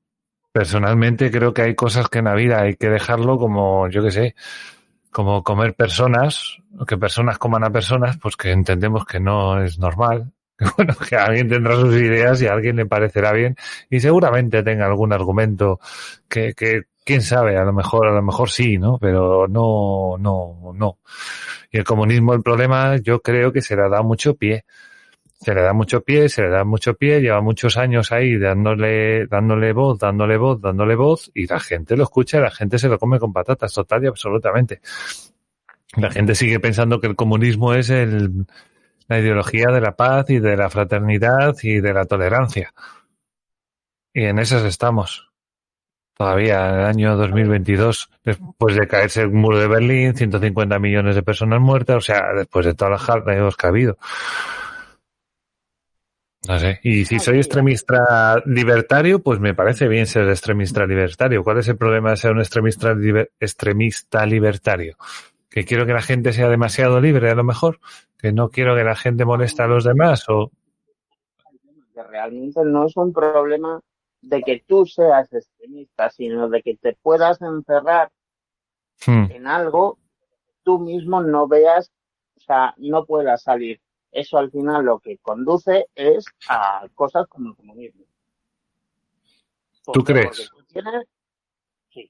[0.51, 4.11] personalmente creo que hay cosas que en la vida hay que dejarlo como, yo qué
[4.11, 4.35] sé,
[5.13, 10.33] como comer personas, que personas coman a personas, pues que entendemos que no es normal.
[10.55, 13.55] Que bueno, que alguien tendrá sus ideas y a alguien le parecerá bien
[13.89, 15.79] y seguramente tenga algún argumento
[16.29, 18.99] que, que quién sabe, a lo mejor, a lo mejor sí, ¿no?
[18.99, 20.99] Pero no, no, no.
[21.71, 24.63] Y el comunismo, el problema, yo creo que se le da mucho pie.
[25.43, 29.27] Se le da mucho pie, se le da mucho pie, lleva muchos años ahí dándole,
[29.27, 32.97] dándole voz, dándole voz, dándole voz, y la gente lo escucha la gente se lo
[32.97, 34.79] come con patatas, total y absolutamente.
[35.97, 38.45] La gente sigue pensando que el comunismo es el,
[39.07, 42.73] la ideología de la paz y de la fraternidad y de la tolerancia.
[44.13, 45.29] Y en esas estamos
[46.15, 51.23] todavía en el año 2022, después de caerse el muro de Berlín, 150 millones de
[51.23, 53.97] personas muertas, o sea, después de todas las jaldas que ha habido.
[56.47, 56.79] No sé.
[56.83, 61.43] Y si soy extremista libertario, pues me parece bien ser extremista libertario.
[61.43, 62.93] ¿Cuál es el problema de ser un extremista,
[63.39, 64.97] extremista libertario?
[65.49, 67.79] ¿Que quiero que la gente sea demasiado libre a lo mejor?
[68.17, 70.25] ¿Que no quiero que la gente moleste a los demás?
[70.27, 70.51] o
[72.09, 73.79] Realmente no es un problema
[74.21, 78.11] de que tú seas extremista, sino de que te puedas encerrar
[79.05, 79.31] hmm.
[79.31, 79.97] en algo,
[80.63, 81.91] tú mismo no veas,
[82.37, 83.79] o sea, no puedas salir.
[84.13, 88.05] Eso al final lo que conduce es a cosas como el comunismo.
[89.91, 90.51] ¿Tú crees?
[91.89, 92.09] sí.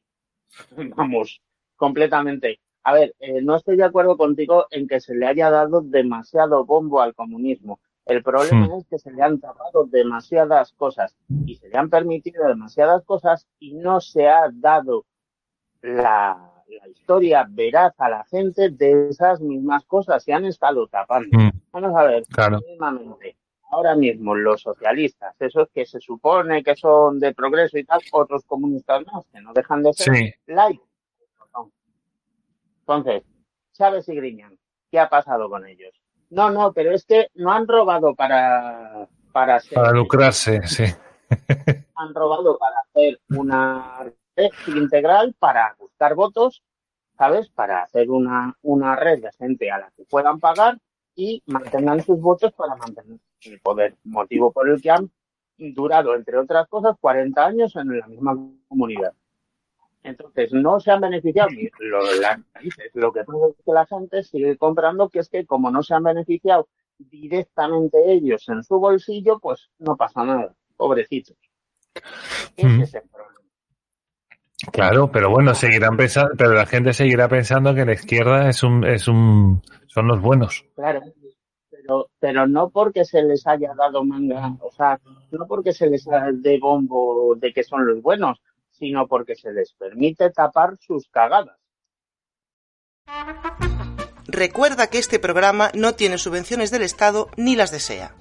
[0.96, 1.42] Vamos,
[1.76, 2.60] completamente.
[2.84, 6.66] A ver, eh, no estoy de acuerdo contigo en que se le haya dado demasiado
[6.66, 7.80] bombo al comunismo.
[8.06, 8.80] El problema hmm.
[8.80, 13.48] es que se le han tapado demasiadas cosas y se le han permitido demasiadas cosas
[13.60, 15.06] y no se ha dado
[15.82, 16.50] la,
[16.92, 20.24] historia veraz a la gente de esas mismas cosas.
[20.24, 21.38] Se han estado tapando.
[21.38, 21.53] Hmm.
[21.74, 22.24] Vamos a ver,
[23.72, 28.44] ahora mismo los socialistas, esos que se supone que son de progreso y tal, otros
[28.46, 30.34] comunistas más, que no dejan de ser sí.
[32.80, 33.24] Entonces,
[33.74, 34.58] Chávez y Griñán,
[34.92, 35.94] ¿qué ha pasado con ellos?
[36.30, 40.84] No, no, pero es que no han robado para para, para lucrarse, sí.
[41.96, 44.06] Han robado para hacer una
[44.36, 46.64] red integral para buscar votos,
[47.18, 47.50] ¿sabes?
[47.50, 50.78] Para hacer una, una red de gente a la que puedan pagar
[51.16, 53.96] y mantengan sus votos para mantener el poder.
[54.04, 55.12] Motivo por el que han
[55.58, 59.14] durado, entre otras cosas, 40 años en la misma comunidad.
[60.04, 61.50] Entonces, no se han beneficiado
[61.80, 62.00] lo,
[62.94, 65.94] lo que pasa es que la gente sigue comprando, que es que como no se
[65.94, 71.38] han beneficiado directamente ellos en su bolsillo, pues no pasa nada, pobrecitos.
[72.58, 73.43] Ese es el problema.
[74.72, 78.86] Claro, pero bueno, seguirán pensando, pero la gente seguirá pensando que la izquierda es un,
[78.86, 80.66] es un, son los buenos.
[80.76, 81.02] Claro,
[81.70, 85.00] pero, pero no porque se les haya dado manga, o sea,
[85.32, 89.74] no porque se les dé bombo de que son los buenos, sino porque se les
[89.74, 91.58] permite tapar sus cagadas.
[94.28, 98.16] Recuerda que este programa no tiene subvenciones del Estado ni las desea.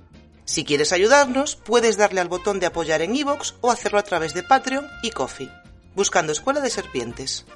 [0.44, 4.34] Si quieres ayudarnos, puedes darle al botón de apoyar en iVoox o hacerlo a través
[4.34, 5.48] de Patreon y Coffee,
[5.94, 7.46] buscando Escuela de Serpientes.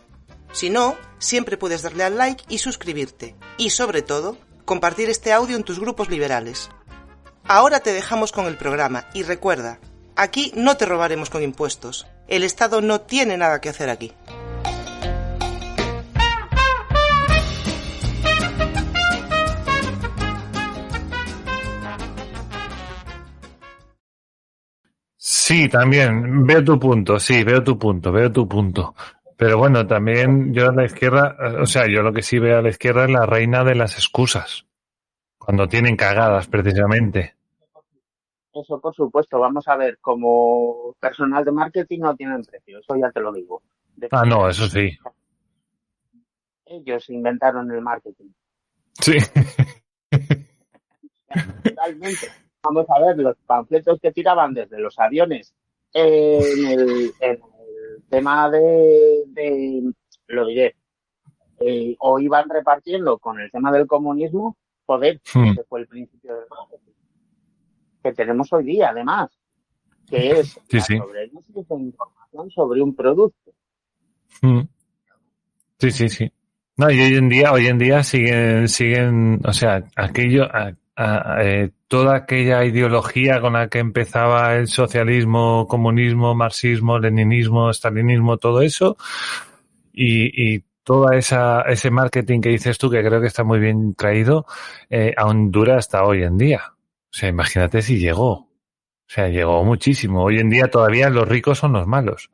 [0.52, 3.36] Si no, siempre puedes darle al like y suscribirte.
[3.58, 6.70] Y sobre todo, compartir este audio en tus grupos liberales.
[7.44, 9.78] Ahora te dejamos con el programa y recuerda,
[10.16, 12.06] aquí no te robaremos con impuestos.
[12.26, 14.12] El Estado no tiene nada que hacer aquí.
[25.48, 28.96] Sí, también veo tu punto, sí, veo tu punto, veo tu punto.
[29.36, 32.58] Pero bueno, también yo a la izquierda, eh, o sea, yo lo que sí veo
[32.58, 34.66] a la izquierda es la reina de las excusas.
[35.38, 37.36] Cuando tienen cagadas, precisamente.
[38.52, 39.38] Eso, por supuesto.
[39.38, 43.62] Vamos a ver, como personal de marketing no tienen precio, eso ya te lo digo.
[44.10, 44.98] ah, no, eso sí.
[46.64, 48.32] Ellos inventaron el marketing.
[48.94, 49.18] Sí.
[51.62, 55.54] Totalmente vamos a ver los panfletos que tiraban desde los aviones
[55.92, 57.40] en el,
[58.08, 59.92] tema de,
[60.28, 60.76] lo diré,
[61.60, 65.44] eh, o iban repartiendo con el tema del comunismo, poder, hmm.
[65.44, 66.44] ese fue el principio del
[68.02, 69.30] que tenemos hoy día, además,
[70.08, 70.94] que es sí, sí.
[70.94, 73.52] información sobre un producto.
[74.40, 74.60] Hmm.
[75.78, 76.32] Sí, sí, sí.
[76.76, 80.44] No, y hoy en día, hoy en día siguen, siguen, o sea, aquello,
[80.96, 88.62] eh, toda aquella ideología con la que empezaba el socialismo, comunismo, marxismo, leninismo, stalinismo, todo
[88.62, 88.96] eso,
[89.92, 93.94] y, y toda esa ese marketing que dices tú que creo que está muy bien
[93.94, 94.46] traído,
[94.88, 96.62] eh, aún dura hasta hoy en día.
[96.68, 98.30] O sea, imagínate si llegó.
[98.32, 100.22] O sea, llegó muchísimo.
[100.22, 102.30] Hoy en día todavía los ricos son los malos.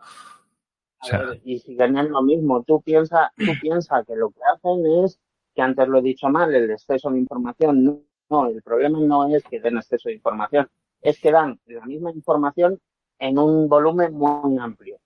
[1.01, 5.05] O sea, y si ganan lo mismo, tú piensas tú piensa que lo que hacen
[5.05, 5.18] es,
[5.55, 8.01] que antes lo he dicho mal, el exceso de información, no
[8.33, 10.66] no, el problema no es que den exceso de información,
[11.01, 12.81] es que dan la misma información
[13.18, 14.97] en un volumen muy amplio.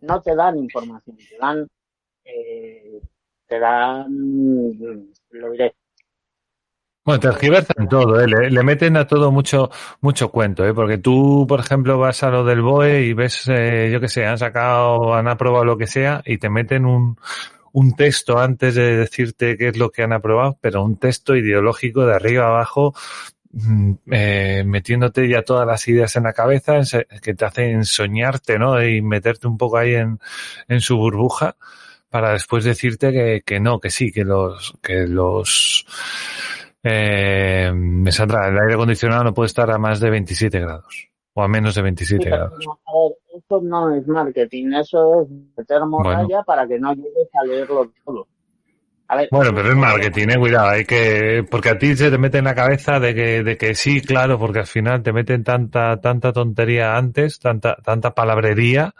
[0.00, 1.68] No te dan información, te dan,
[2.24, 3.00] eh,
[3.46, 4.08] te dan,
[5.30, 5.74] lo diré.
[7.04, 8.26] Bueno, tergiversan todo, ¿eh?
[8.28, 10.72] le, meten a todo mucho mucho cuento, ¿eh?
[10.72, 14.24] porque tú, por ejemplo, vas a lo del BOE y ves, eh, yo qué sé,
[14.24, 17.16] han sacado, han aprobado lo que sea y te meten un,
[17.72, 22.06] un texto antes de decirte qué es lo que han aprobado, pero un texto ideológico
[22.06, 22.94] de arriba abajo,
[23.52, 26.80] mm, eh, metiéndote ya todas las ideas en la cabeza,
[27.22, 28.82] que te hacen soñarte, ¿no?
[28.82, 30.18] Y meterte un poco ahí en,
[30.68, 31.56] en su burbuja
[32.10, 35.86] para después decirte que, que no, que sí, que los, que los,
[36.82, 41.42] eh, me saldrá, el aire acondicionado no puede estar a más de 27 grados o
[41.42, 42.66] a menos de 27 grados.
[42.66, 43.12] a ver,
[43.52, 48.26] esto no es marketing, eso es meter morralla para que no llegues a leerlo todo.
[49.08, 52.16] A ver, bueno, pero es marketing, eh, cuidado, hay que, porque a ti se te
[52.16, 55.44] mete en la cabeza de que, de que sí, claro, porque al final te meten
[55.44, 58.94] tanta, tanta tontería antes, tanta, tanta palabrería,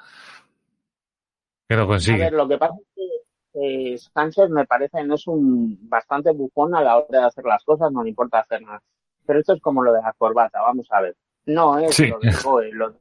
[1.66, 2.22] que no consigue.
[2.22, 6.30] A ver, lo que pasa es que eh, Sánchez me parece no es un bastante
[6.32, 8.82] bufón a la hora de hacer las cosas, no le importa hacer nada.
[9.24, 11.16] Pero esto es como lo de la corbata, vamos a ver.
[11.46, 12.92] No es lo del BOE, lo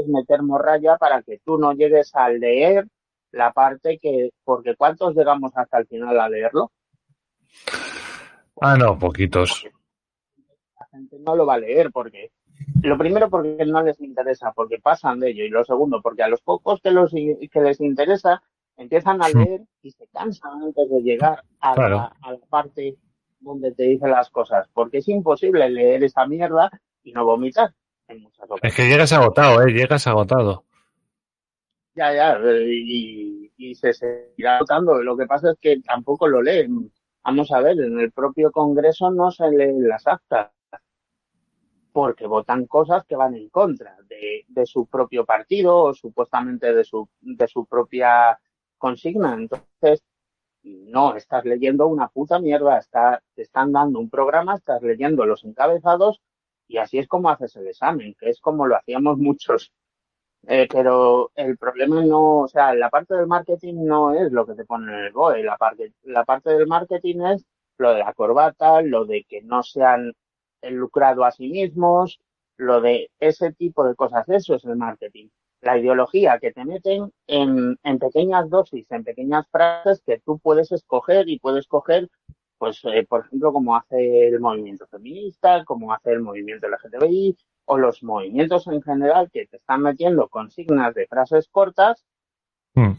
[0.00, 2.86] es meter morralla para que tú no llegues a leer
[3.30, 6.70] la parte que, porque ¿cuántos llegamos hasta el final a leerlo?
[8.60, 9.66] Ah, no, poquitos.
[10.78, 12.30] La gente no lo va a leer porque,
[12.82, 16.28] lo primero porque no les interesa, porque pasan de ello, y lo segundo porque a
[16.28, 18.42] los pocos que, los, que les interesa
[18.76, 22.96] empiezan a leer y se cansan antes de llegar a, la, a la parte
[23.40, 26.70] donde te dicen las cosas, porque es imposible leer esa mierda
[27.02, 27.72] y no vomitar
[28.12, 28.72] en muchas ocasiones.
[28.72, 29.72] Es que llegas agotado, ¿eh?
[29.72, 30.64] Llegas agotado.
[31.94, 35.02] Ya, ya, y, y se seguirá agotando.
[35.02, 36.90] Lo que pasa es que tampoco lo leen.
[37.24, 40.50] Vamos a ver, en el propio Congreso no se leen las actas
[41.92, 46.84] porque votan cosas que van en contra de, de su propio partido o supuestamente de
[46.84, 48.40] su, de su propia
[48.78, 49.34] consigna.
[49.34, 50.02] Entonces,
[50.62, 55.44] no, estás leyendo una puta mierda, está, te están dando un programa, estás leyendo los
[55.44, 56.22] encabezados
[56.72, 59.72] y así es como haces el examen, que es como lo hacíamos muchos.
[60.44, 64.54] Eh, pero el problema no, o sea, la parte del marketing no es lo que
[64.54, 67.44] te pone en el BOE, la parte, la parte del marketing es
[67.76, 70.14] lo de la corbata, lo de que no se han
[70.62, 72.20] lucrado a sí mismos,
[72.56, 75.28] lo de ese tipo de cosas, eso es el marketing.
[75.60, 80.72] La ideología que te meten en, en pequeñas dosis, en pequeñas frases que tú puedes
[80.72, 82.08] escoger y puedes coger
[82.62, 87.76] pues, eh, por ejemplo, como hace el movimiento feminista, como hace el movimiento LGTBI, o
[87.76, 92.04] los movimientos en general que te están metiendo consignas de frases cortas
[92.74, 92.92] mm.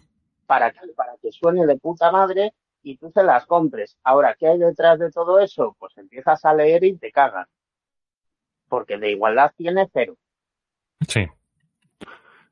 [0.47, 3.97] para, que, para que suene de puta madre y tú se las compres.
[4.03, 5.77] Ahora, ¿qué hay detrás de todo eso?
[5.79, 7.47] Pues empiezas a leer y te cagas.
[8.67, 10.17] Porque de igualdad tiene cero.
[11.07, 11.25] Sí.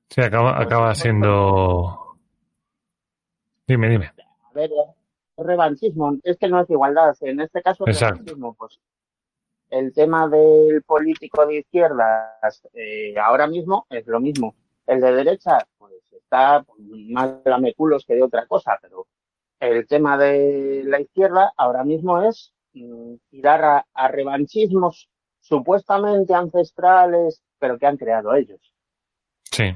[0.07, 2.15] Sí, acaba, pues acaba siendo.
[3.67, 4.13] Dime, dime.
[4.45, 4.69] A ver,
[5.37, 6.17] revanchismo.
[6.23, 7.15] Es que no es igualdad.
[7.21, 8.53] En este caso, es revanchismo.
[8.53, 8.79] Pues
[9.71, 14.55] el tema del político de izquierdas eh, ahora mismo es lo mismo.
[14.85, 19.07] El de derecha, pues está más lameculos que de otra cosa, pero
[19.59, 25.09] el tema de la izquierda ahora mismo es mm, tirar a, revanchismos
[25.39, 28.73] supuestamente ancestrales, pero que han creado ellos.
[29.51, 29.75] Sí.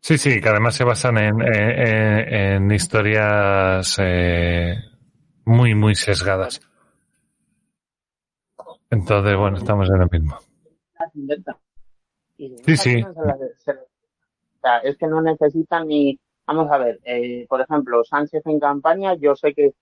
[0.00, 4.76] Sí, sí, que además se basan en, en, historias eh,
[5.44, 6.60] muy, muy sesgadas.
[8.90, 10.38] Entonces, bueno, estamos en lo mismo.
[12.64, 13.04] Sí, sí.
[14.84, 16.18] es que no necesitan ni
[16.48, 19.74] Vamos a ver, eh, por ejemplo, Sánchez en campaña, yo sé que,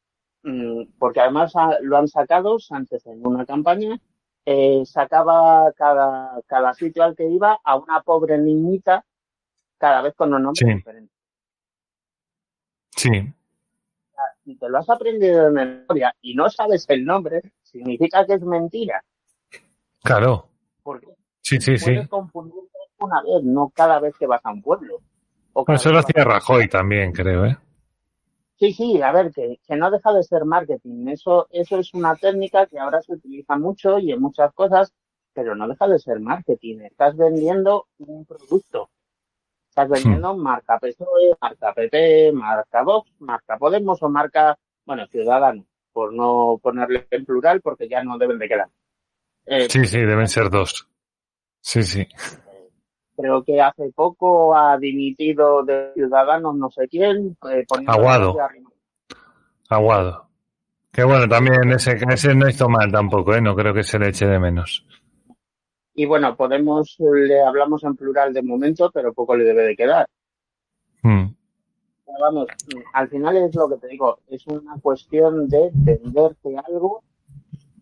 [0.42, 1.52] mm, porque además
[1.82, 4.00] lo han sacado, Sánchez en una campaña,
[4.44, 9.04] eh, sacaba cada, cada sitio al que iba a una pobre niñita
[9.78, 11.12] cada vez con un nombre diferente.
[12.90, 13.10] Sí.
[14.44, 18.42] Si te lo has aprendido de memoria y no sabes el nombre, significa que es
[18.42, 19.04] mentira.
[20.02, 20.48] Claro.
[20.82, 21.08] Porque
[21.42, 22.08] sí, sí, puedes sí.
[22.08, 25.00] confundirte una vez, no cada vez que vas a un pueblo
[25.68, 27.56] eso lo hacía Rajoy también, creo, ¿eh?
[28.58, 31.08] Sí, sí, a ver, que, que, no deja de ser marketing.
[31.08, 34.94] Eso, eso es una técnica que ahora se utiliza mucho y en muchas cosas,
[35.34, 36.80] pero no deja de ser marketing.
[36.80, 38.88] Estás vendiendo un producto.
[39.76, 40.42] Estás vendiendo hmm.
[40.42, 44.56] marca PSOE, marca PP, marca Vox, marca Podemos o marca,
[44.86, 48.68] bueno, Ciudadano, por no ponerle en plural porque ya no deben de quedar.
[49.44, 50.88] Eh, sí, sí, deben ser dos.
[51.60, 52.08] Sí, sí
[53.16, 57.36] creo que hace poco ha dimitido de Ciudadanos no sé quién.
[57.50, 58.36] Eh, Aguado.
[59.68, 60.28] Aguado.
[60.92, 63.40] Que bueno, también ese, ese no hizo mal tampoco, ¿eh?
[63.40, 64.86] no creo que se le eche de menos.
[65.98, 70.06] Y bueno, Podemos, le hablamos en plural de momento, pero poco le debe de quedar.
[71.02, 71.28] Hmm.
[72.20, 72.46] Vamos,
[72.92, 77.02] al final es lo que te digo, es una cuestión de venderte algo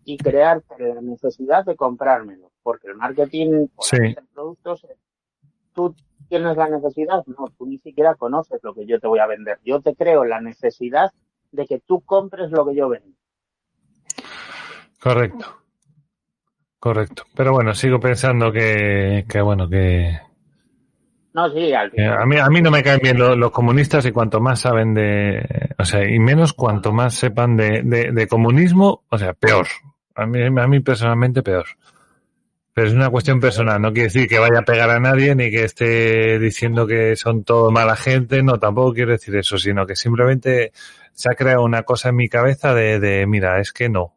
[0.05, 3.97] y crearte la necesidad de comprármelo, porque el marketing por sí.
[4.33, 4.87] productos
[5.73, 5.93] tú
[6.29, 9.59] tienes la necesidad, no, tú ni siquiera conoces lo que yo te voy a vender.
[9.65, 11.11] Yo te creo la necesidad
[11.51, 13.15] de que tú compres lo que yo vendo.
[15.01, 15.64] Correcto.
[16.85, 17.23] Correcto.
[17.33, 20.19] Pero bueno, sigo pensando que, que bueno, que...
[21.33, 22.21] No, sí, al final.
[22.21, 25.73] A mí, a mí no me caen bien los, comunistas y cuanto más saben de...
[25.79, 29.65] O sea, y menos cuanto más sepan de, de, de comunismo, o sea, peor.
[30.13, 31.65] A mí, a mí personalmente peor.
[32.71, 35.49] Pero es una cuestión personal, no quiere decir que vaya a pegar a nadie ni
[35.49, 39.95] que esté diciendo que son todo mala gente, no, tampoco quiero decir eso, sino que
[39.95, 40.71] simplemente
[41.13, 44.14] se ha creado una cosa en mi cabeza de, de mira, es que no.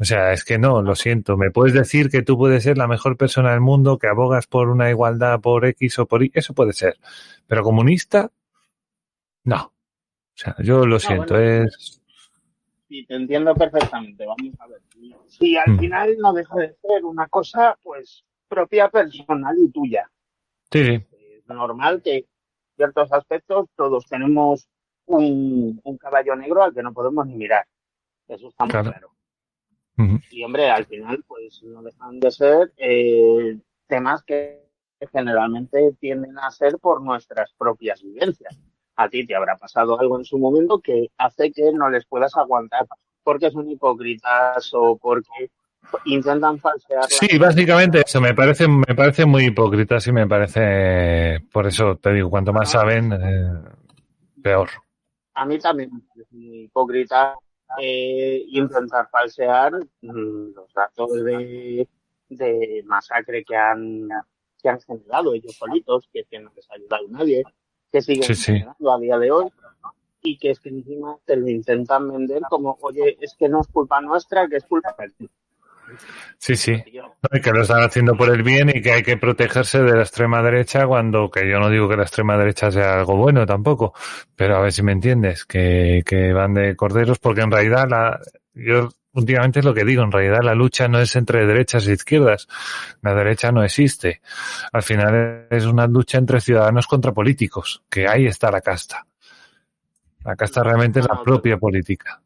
[0.00, 1.36] O sea, es que no, lo siento.
[1.36, 4.68] Me puedes decir que tú puedes ser la mejor persona del mundo, que abogas por
[4.68, 6.98] una igualdad por X o por Y, eso puede ser.
[7.46, 8.30] Pero comunista,
[9.44, 9.56] no.
[9.64, 11.98] O sea, yo lo siento, es
[12.88, 14.24] Sí, te entiendo perfectamente.
[14.24, 14.80] Vamos a ver.
[15.26, 15.78] Si al mm.
[15.78, 20.10] final no deja de ser una cosa, pues, propia personal y tuya.
[20.70, 21.04] Sí.
[21.12, 22.26] Es normal que en
[22.76, 24.66] ciertos aspectos todos tenemos
[25.04, 27.66] un, caballo negro al que no podemos ni mirar.
[28.26, 29.10] Eso está muy claro.
[30.30, 34.62] Y hombre, al final, pues no dejan de ser eh, temas que
[35.12, 38.58] generalmente tienden a ser por nuestras propias vivencias
[38.98, 42.36] a ti te habrá pasado algo en su momento que hace que no les puedas
[42.36, 42.86] aguantar
[43.22, 45.50] porque son hipócritas o porque
[46.06, 47.04] intentan falsear.
[47.04, 52.12] Sí, básicamente eso, me parece, me parece muy hipócritas y me parece, por eso te
[52.12, 52.80] digo, cuanto más ah.
[52.80, 53.70] saben, eh,
[54.42, 54.68] peor.
[55.34, 57.36] A mí también me parece muy hipócrita
[57.80, 61.88] eh, intentar falsear mm, los datos de,
[62.28, 64.08] de masacre que han,
[64.62, 67.44] que han generado ellos solitos, que, que no les ha ayudado nadie
[67.90, 69.46] que siguen sí, a día de hoy
[70.22, 73.68] y que es que encima te lo intentan vender como, oye, es que no es
[73.68, 75.30] culpa nuestra, que es culpa de ti.
[76.38, 76.82] Sí, sí.
[77.42, 80.42] que lo están haciendo por el bien y que hay que protegerse de la extrema
[80.42, 83.92] derecha cuando, que yo no digo que la extrema derecha sea algo bueno tampoco,
[84.36, 88.20] pero a ver si me entiendes, que, que van de corderos porque en realidad la,
[88.54, 91.92] yo últimamente es lo que digo, en realidad la lucha no es entre derechas e
[91.92, 92.48] izquierdas,
[93.02, 94.20] la derecha no existe.
[94.72, 99.06] Al final es una lucha entre ciudadanos contra políticos, que ahí está la casta.
[100.24, 102.20] La casta realmente es la propia política.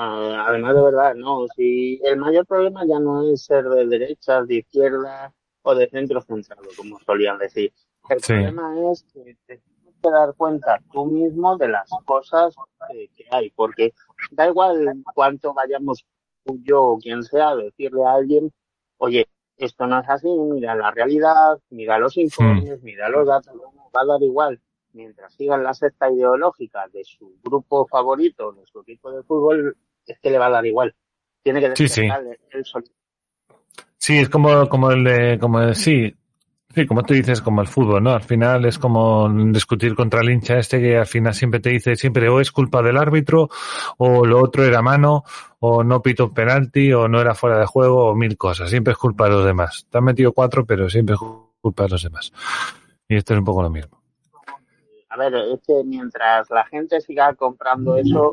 [0.00, 4.56] Además de verdad, no, si el mayor problema ya no es ser de derecha, de
[4.56, 5.32] izquierda
[5.62, 7.72] o de centro centrado, como solían decir.
[8.08, 9.36] El problema es que
[10.00, 12.54] que dar cuenta tú mismo de las cosas
[12.88, 13.92] que, hay, porque
[14.30, 16.04] da igual cuánto vayamos
[16.64, 18.52] yo o quien sea a decirle a alguien,
[18.98, 22.84] oye, esto no es así, mira la realidad, mira los informes, hmm.
[22.84, 23.54] mira los datos,
[23.94, 24.60] va a dar igual.
[24.92, 29.76] Mientras sigan la secta ideológica de su grupo favorito, de su equipo de fútbol,
[30.06, 30.94] es que le va a dar igual.
[31.42, 32.02] Tiene que sí, sí.
[32.02, 32.64] el
[33.96, 36.14] Sí, es como, como el de, como el, sí,
[36.72, 38.12] Sí, como tú dices, como el fútbol, ¿no?
[38.12, 41.96] Al final es como discutir contra el hincha este que al final siempre te dice
[41.96, 43.48] siempre o es culpa del árbitro
[43.98, 45.24] o lo otro era mano
[45.58, 48.70] o no pito un penalti o no era fuera de juego o mil cosas.
[48.70, 49.84] Siempre es culpa de los demás.
[49.90, 51.20] Te han metido cuatro, pero siempre es
[51.60, 52.32] culpa de los demás.
[53.08, 54.00] Y esto es un poco lo mismo.
[55.08, 58.30] A ver, es que mientras la gente siga comprando eso,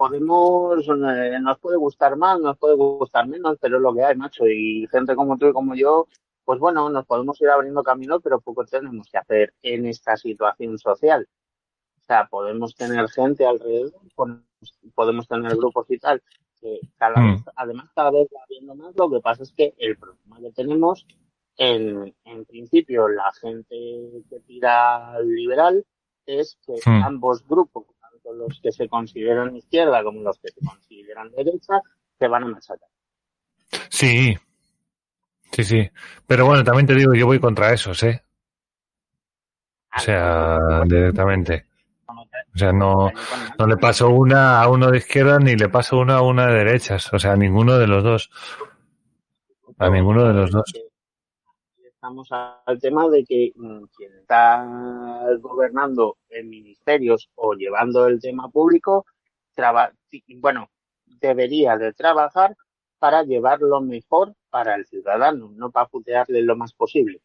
[0.00, 4.16] podemos, eh, nos puede gustar más, nos puede gustar menos, pero es lo que hay,
[4.16, 4.46] macho.
[4.46, 6.08] Y gente como tú y como yo,
[6.42, 10.78] pues bueno, nos podemos ir abriendo camino, pero poco tenemos que hacer en esta situación
[10.78, 11.28] social.
[12.00, 13.92] O sea, podemos tener gente alrededor,
[14.94, 16.22] podemos tener grupos y tal,
[16.58, 17.32] que cada mm.
[17.34, 20.52] vez, además cada vez va habiendo más, lo que pasa es que el problema que
[20.52, 21.06] tenemos,
[21.58, 23.76] en, en principio, la gente
[24.30, 25.84] que tira liberal,
[26.24, 27.02] es que mm.
[27.04, 27.84] ambos grupos,
[28.22, 31.80] tanto los que se consideran izquierda como los que se consideran derecha,
[32.18, 32.88] se van a machacar.
[33.88, 34.36] Sí,
[35.52, 35.90] Sí, sí.
[36.26, 38.22] Pero bueno, también te digo, yo voy contra esos, ¿eh?
[39.96, 41.66] O sea, directamente.
[42.06, 43.10] O sea, no,
[43.58, 46.64] no le paso una a uno de izquierda ni le paso una a una de
[46.64, 47.12] derechas.
[47.12, 48.30] O sea, a ninguno de los dos.
[49.78, 50.72] A ninguno de los dos.
[52.02, 54.64] Estamos al tema de que mm, quien está
[55.38, 59.04] gobernando en ministerios o llevando el tema público,
[60.38, 60.70] bueno,
[61.04, 62.56] debería de trabajar
[62.98, 67.20] para llevarlo mejor para el ciudadano, no para putearle lo más posible.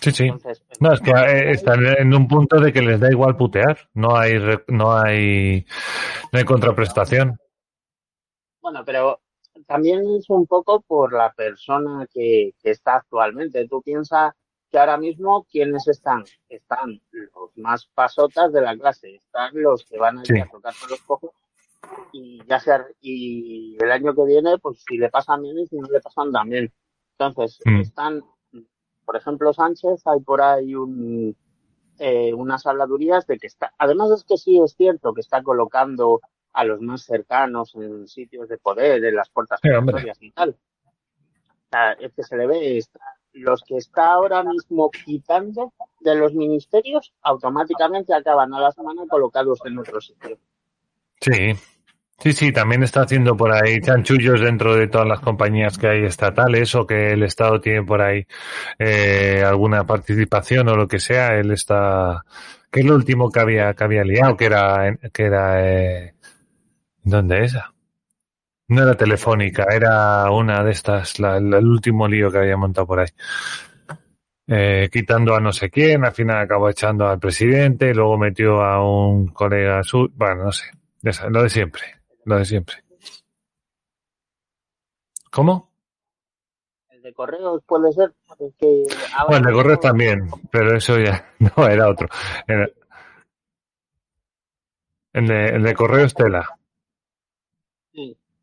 [0.00, 0.30] Sí, sí.
[0.78, 4.16] no, es que eh, están en un punto de que les da igual putear, no
[4.16, 4.34] hay
[4.68, 5.66] no hay
[6.32, 7.36] no hay contraprestación.
[8.62, 9.18] Bueno, pero
[9.68, 13.68] también es un poco por la persona que, está actualmente.
[13.68, 14.32] Tú piensas
[14.70, 16.24] que ahora mismo quiénes están?
[16.48, 20.72] Están los más pasotas de la clase, están los que van a ir a tocar
[20.80, 21.32] con los cojos
[22.12, 25.76] y ya sea y el año que viene pues si le pasan bien y si
[25.76, 26.72] no le pasan también
[27.16, 27.80] entonces mm.
[27.80, 28.22] están
[29.04, 31.36] por ejemplo Sánchez hay por ahí un
[31.98, 36.20] eh, unas habladurías de que está además es que sí es cierto que está colocando
[36.58, 39.68] a los más cercanos en sitios de poder en las puertas sí,
[40.20, 40.56] y tal
[42.00, 42.80] es que se le ve
[43.34, 49.60] los que está ahora mismo quitando de los ministerios automáticamente acaban a la semana colocados
[49.66, 50.36] en otro sitio
[51.20, 51.52] Sí,
[52.18, 56.04] sí, sí, también está haciendo por ahí chanchullos dentro de todas las compañías que hay
[56.04, 58.26] estatales o que el Estado tiene por ahí
[58.78, 61.36] eh, alguna participación o lo que sea.
[61.38, 62.24] Él está,
[62.70, 64.36] ¿qué es lo último que había que había liado?
[64.36, 66.14] Que era, que era, eh,
[67.08, 67.72] ¿dónde esa?
[68.68, 73.00] No era telefónica, era una de estas, la, el último lío que había montado por
[73.00, 73.08] ahí.
[74.46, 78.82] Eh, quitando a no sé quién, al final acabó echando al presidente, luego metió a
[78.82, 80.70] un colega suyo, bueno, no sé,
[81.30, 81.82] lo de siempre,
[82.24, 82.76] lo de siempre.
[85.30, 85.70] ¿Cómo?
[86.88, 88.12] El de correos puede ser.
[88.58, 88.84] Que
[89.28, 92.08] bueno, el de correos también, pero eso ya no era otro.
[95.12, 96.58] El de, el de correos tela.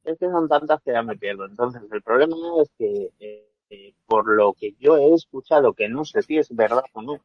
[0.06, 1.46] Sí, es que son tantas que ya me pierdo.
[1.46, 6.22] Entonces, el problema es que, eh, por lo que yo he escuchado, que no sé
[6.22, 7.20] si es verdad o no,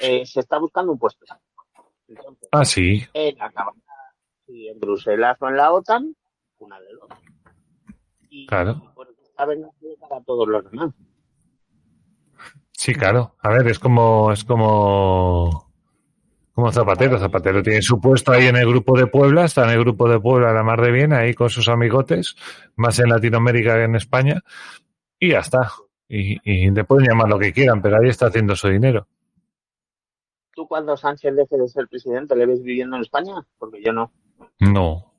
[0.00, 1.24] eh, se está buscando un puesto.
[2.52, 3.02] ah, sí.
[3.12, 3.52] En la
[4.46, 6.14] si en Bruselas o en la OTAN,
[6.58, 7.08] una de dos.
[8.28, 8.92] Y claro.
[9.36, 10.92] para todos los demás.
[12.72, 13.36] Sí, claro.
[13.40, 15.63] A ver, es como, es como,
[16.54, 17.18] como Zapatero.
[17.18, 20.20] Zapatero tiene su puesto ahí en el grupo de Puebla, está en el grupo de
[20.20, 22.36] Puebla la mar de bien, ahí con sus amigotes,
[22.76, 24.42] más en Latinoamérica que en España,
[25.18, 25.70] y ya está.
[26.08, 29.06] Y, y le pueden llamar lo que quieran, pero ahí está haciendo su dinero.
[30.54, 33.34] ¿Tú cuando Sánchez deje de ser presidente le ves viviendo en España?
[33.58, 34.12] Porque yo no.
[34.60, 35.12] No.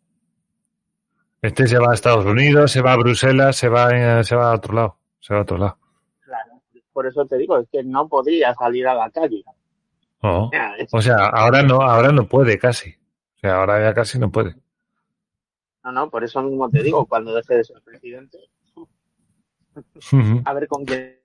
[1.42, 4.52] Este se va a Estados Unidos, se va a Bruselas, se va, eh, se va
[4.52, 4.98] a otro lado.
[5.20, 5.78] Se va a otro lado.
[6.22, 6.62] Claro,
[6.94, 9.44] por eso te digo, es que no podría salir a la calle.
[10.92, 12.92] O sea, ahora no, ahora no puede casi.
[13.36, 14.56] O sea, ahora ya casi no puede.
[15.84, 18.40] No, no, por eso mismo te digo, cuando deje de ser presidente,
[20.46, 21.20] a ver con quién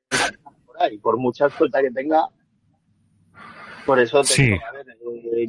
[0.66, 2.28] por ahí, por mucha suerte que tenga.
[3.86, 5.46] Por eso te digo, a ver, eh,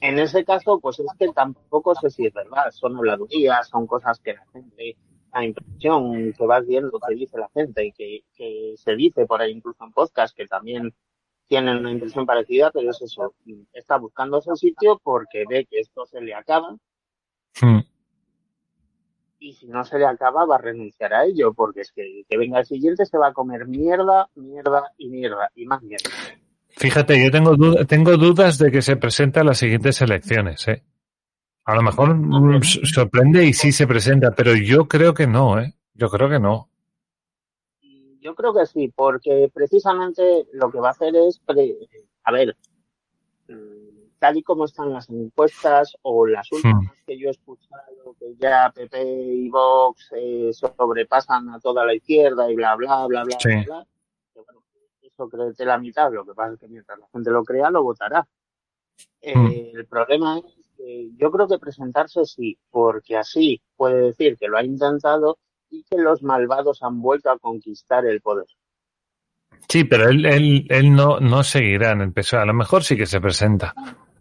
[0.00, 4.20] en ese caso, pues es que tampoco sé si es verdad, son habladurías, son cosas
[4.20, 4.96] que la gente,
[5.32, 9.52] la impresión que vas viendo que dice la gente y que, se dice por ahí
[9.52, 10.94] incluso en podcast, que también
[11.46, 13.34] tienen una impresión parecida, pero es eso,
[13.72, 16.76] está buscando ese sitio porque ve que esto se le acaba.
[17.60, 17.80] Hmm.
[19.38, 22.38] Y si no se le acaba, va a renunciar a ello, porque es que que
[22.38, 26.10] venga el siguiente se va a comer mierda, mierda y mierda, y más mierda.
[26.76, 27.54] Fíjate, yo tengo,
[27.86, 30.82] tengo dudas de que se presente a las siguientes elecciones, ¿eh?
[31.66, 32.14] A lo mejor
[32.64, 35.74] sorprende y sí se presenta, pero yo creo que no, ¿eh?
[35.94, 36.68] Yo creo que no.
[38.24, 41.42] Yo creo que sí, porque precisamente lo que va a hacer es,
[42.24, 42.56] a ver,
[43.48, 46.56] mm, tal y como están las encuestas o las hmm.
[46.56, 51.94] últimas que yo he escuchado, que ya PP y Vox eh, sobrepasan a toda la
[51.94, 53.86] izquierda y bla, bla, bla, bla, bla,
[54.32, 54.62] que, bueno,
[55.02, 57.82] eso créete la mitad, lo que pasa es que mientras la gente lo crea, lo
[57.82, 58.26] votará.
[59.22, 59.50] Hmm.
[59.74, 60.64] el problema es
[61.16, 65.38] yo creo que presentarse sí, porque así puede decir que lo ha intentado
[65.74, 68.46] y que los malvados han vuelto a conquistar el poder.
[69.68, 72.40] Sí, pero él, él, él no, no seguirá en el PSOE.
[72.40, 73.74] A lo mejor sí que se presenta,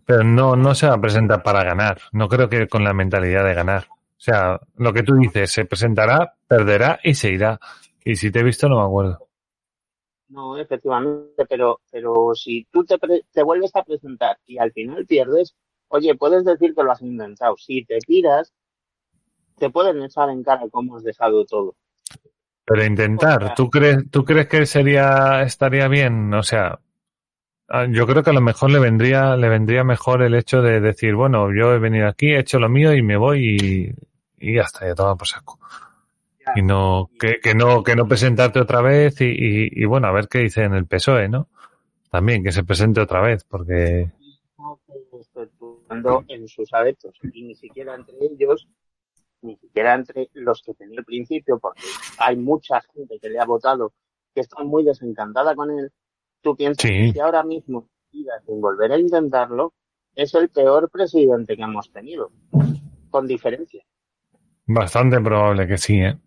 [0.06, 2.00] pero no, no se va a presentar para ganar.
[2.12, 3.86] No creo que con la mentalidad de ganar.
[3.90, 7.60] O sea, lo que tú dices, se presentará, perderá y se irá.
[8.06, 9.28] Y si te he visto, no me acuerdo.
[10.30, 12.98] No, efectivamente, pero, pero si tú te,
[13.32, 15.56] te vuelves a presentar y al final pierdes,
[15.96, 17.56] Oye, puedes decir que lo has intentado.
[17.56, 18.52] Si te tiras,
[19.58, 21.76] te pueden echar en cara cómo has dejado todo.
[22.66, 26.34] Pero intentar, ¿tú crees, ¿tú crees que sería, estaría bien?
[26.34, 26.80] O sea,
[27.68, 30.80] ah, yo creo que a lo mejor le vendría, le vendría mejor el hecho de
[30.80, 33.58] decir, bueno, yo he venido aquí, he hecho lo mío y me voy
[34.40, 35.60] y, y hasta ya toma por saco.
[36.56, 40.12] y no, que, que no, que no presentarte otra vez y, y, y, bueno, a
[40.12, 41.50] ver qué dice en el PSOE, ¿no?
[42.10, 44.10] También que se presente otra vez, porque
[46.28, 48.68] en sus adeptos y ni siquiera entre ellos,
[49.44, 51.84] ni siquiera entre los que tenía al principio, porque
[52.18, 53.94] hay mucha gente que le ha votado
[54.34, 55.92] que está muy desencantada con él.
[56.42, 59.74] Tú piensas que ahora mismo sin volver a intentarlo
[60.16, 62.32] es el peor presidente que hemos tenido,
[63.10, 63.84] con diferencia.
[64.66, 66.18] Bastante probable que sí, ¿eh?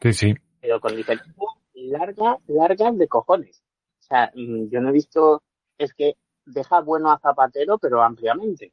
[0.00, 0.34] Sí, sí.
[0.60, 1.34] Pero con diferencia
[1.74, 3.62] larga, larga de cojones.
[4.00, 5.42] O sea, mm, yo no he visto,
[5.76, 8.72] es que deja bueno a Zapatero, pero ampliamente.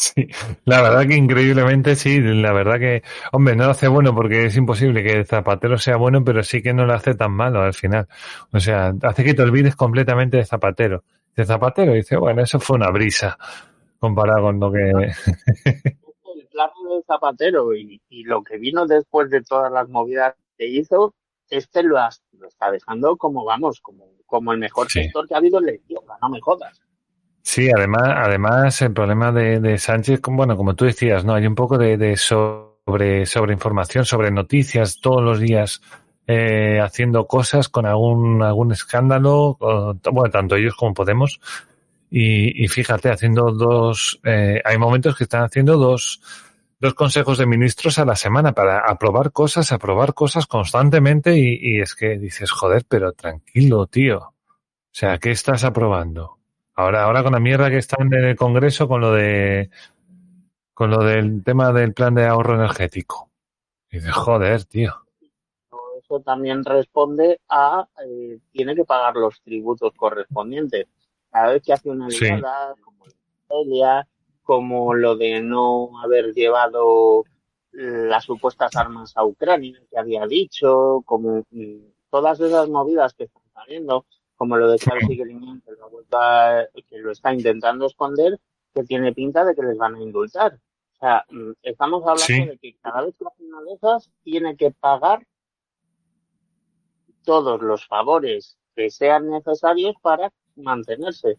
[0.00, 0.28] Sí,
[0.64, 4.56] la verdad que increíblemente sí, la verdad que, hombre, no lo hace bueno porque es
[4.56, 8.08] imposible que Zapatero sea bueno, pero sí que no lo hace tan malo al final.
[8.50, 11.04] O sea, hace que te olvides completamente de Zapatero.
[11.36, 13.36] De Zapatero dice, bueno, eso fue una brisa
[13.98, 14.78] comparado con lo que...
[16.34, 21.14] El plano de Zapatero y, lo que vino después de todas las movidas que hizo,
[21.50, 21.98] este lo,
[22.38, 25.74] lo está dejando como, vamos, como como el mejor sector que ha habido en la
[25.74, 26.80] izquierda, no me jodas.
[27.42, 31.54] Sí, además, además el problema de, de Sánchez, bueno, como tú decías, no, hay un
[31.54, 35.80] poco de, de sobre, sobre información, sobre noticias todos los días,
[36.26, 41.40] eh, haciendo cosas con algún, algún escándalo, bueno, tanto ellos como Podemos.
[42.10, 46.20] Y, y fíjate, haciendo dos, eh, hay momentos que están haciendo dos,
[46.80, 51.80] dos consejos de ministros a la semana para aprobar cosas, aprobar cosas constantemente y, y,
[51.80, 54.18] es que dices, joder, pero tranquilo, tío.
[54.18, 54.34] O
[54.92, 56.39] sea, ¿qué estás aprobando?
[56.80, 59.68] Ahora, ahora con la mierda que está en el Congreso con lo de
[60.72, 63.28] con lo del tema del plan de ahorro energético.
[63.90, 64.94] Y dices, joder, tío.
[66.02, 70.86] Eso también responde a eh, tiene que pagar los tributos correspondientes.
[71.30, 73.04] Cada vez que hace una ligada, como
[73.66, 74.08] la
[74.42, 77.24] como lo de no haber llevado
[77.72, 81.76] las supuestas armas a Ucrania, que había dicho, como mm,
[82.08, 84.06] todas esas movidas que están saliendo,
[84.40, 88.40] como lo de Charles que lo, que lo está intentando esconder,
[88.74, 90.54] que tiene pinta de que les van a indultar.
[90.54, 94.56] O sea, mm, estamos hablando de que cada vez que hace una de esas tiene
[94.56, 95.26] que pagar
[97.22, 101.36] todos los favores que sean necesarios para mantenerse.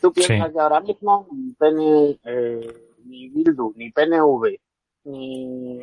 [0.00, 4.58] Tú piensas que ahora mismo ni, eh, ni Bildu, ni PNV,
[5.04, 5.82] ni,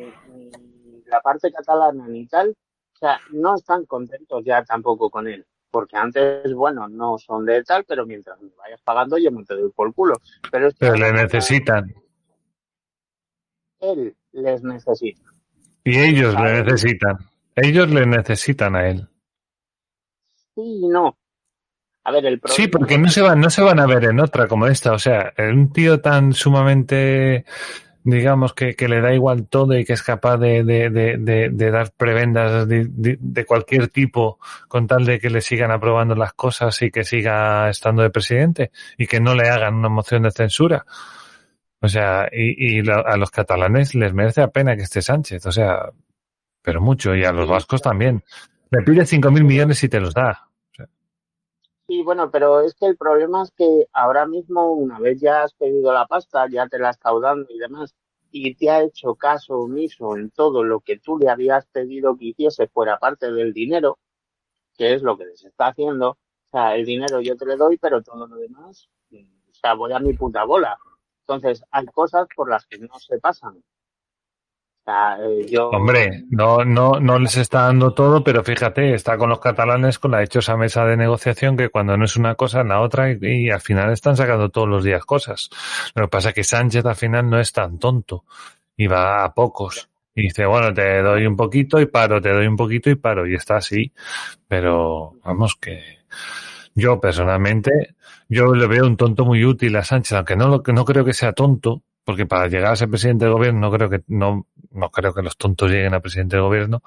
[1.06, 5.46] la parte catalana, ni tal, o sea, no están contentos ya tampoco con él.
[5.72, 9.54] Porque antes, bueno, no son de tal, pero mientras me vayas pagando yo me te
[9.54, 10.20] doy por culo.
[10.50, 11.92] Pero, pero le necesitan.
[13.80, 15.22] Él les necesita.
[15.82, 17.18] Y ellos le necesitan.
[17.56, 19.08] Ellos le necesitan a él.
[20.54, 21.16] Sí, no.
[22.04, 24.46] A ver, el Sí, porque no se van, no se van a ver en otra
[24.48, 24.92] como esta.
[24.92, 27.44] O sea, un tío tan sumamente,
[28.04, 31.70] digamos, que, que le da igual todo y que es capaz de, de, de, de
[31.70, 34.38] dar prebendas de, de, cualquier tipo
[34.68, 38.70] con tal de que le sigan aprobando las cosas y que siga estando de presidente
[38.98, 40.84] y que no le hagan una moción de censura.
[41.80, 45.44] O sea, y, y a los catalanes les merece la pena que esté Sánchez.
[45.46, 45.90] O sea,
[46.62, 47.14] pero mucho.
[47.14, 48.22] Y a los vascos también.
[48.70, 50.48] Le pide cinco mil millones y te los da.
[51.88, 55.52] Sí, bueno, pero es que el problema es que ahora mismo, una vez ya has
[55.54, 57.94] pedido la pasta, ya te la estado dando y demás,
[58.30, 62.26] y te ha hecho caso omiso en todo lo que tú le habías pedido que
[62.26, 63.98] hiciese fuera parte del dinero,
[64.76, 66.10] que es lo que les está haciendo.
[66.12, 66.18] O
[66.52, 70.00] sea, el dinero yo te le doy, pero todo lo demás, o sea, voy a
[70.00, 70.78] mi puta bola.
[71.22, 73.62] Entonces, hay cosas por las que no se pasan.
[74.84, 80.00] Eh, Hombre, no, no, no les está dando todo, pero fíjate, está con los catalanes
[80.00, 83.48] con la hechosa mesa de negociación que cuando no es una cosa la otra y,
[83.48, 85.50] al final están sacando todos los días cosas.
[85.94, 88.24] Lo que pasa es que Sánchez al final no es tan tonto
[88.76, 89.88] y va a pocos.
[90.14, 93.26] Y dice, bueno, te doy un poquito y paro, te doy un poquito y paro.
[93.26, 93.92] Y está así.
[94.48, 95.80] Pero vamos que
[96.74, 97.94] yo personalmente,
[98.28, 101.32] yo le veo un tonto muy útil a Sánchez, aunque no, no creo que sea
[101.32, 105.14] tonto, porque para llegar a ser presidente del gobierno no creo que no no creo
[105.14, 106.82] que los tontos lleguen a presidente del gobierno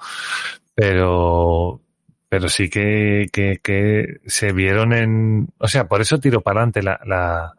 [0.74, 1.80] pero
[2.28, 6.82] pero sí que, que, que se vieron en o sea por eso tiro para adelante
[6.82, 7.54] la, la,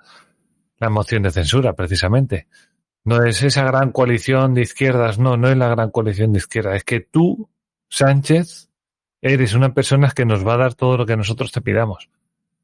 [0.80, 2.48] la moción de censura precisamente.
[3.04, 6.76] No es esa gran coalición de izquierdas no no es la gran coalición de izquierdas
[6.76, 7.50] es que tú
[7.90, 8.70] Sánchez
[9.22, 12.10] eres una persona que nos va a dar todo lo que nosotros te pidamos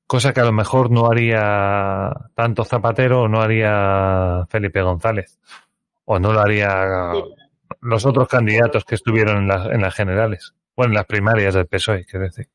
[0.08, 5.40] cosa que a lo mejor no haría tanto Zapatero o no haría Felipe González,
[6.06, 7.12] o no lo haría
[7.82, 11.68] los otros candidatos que estuvieron en, las en las generales, bueno, en las primarias del
[11.68, 12.48] PSOE, quiero decir.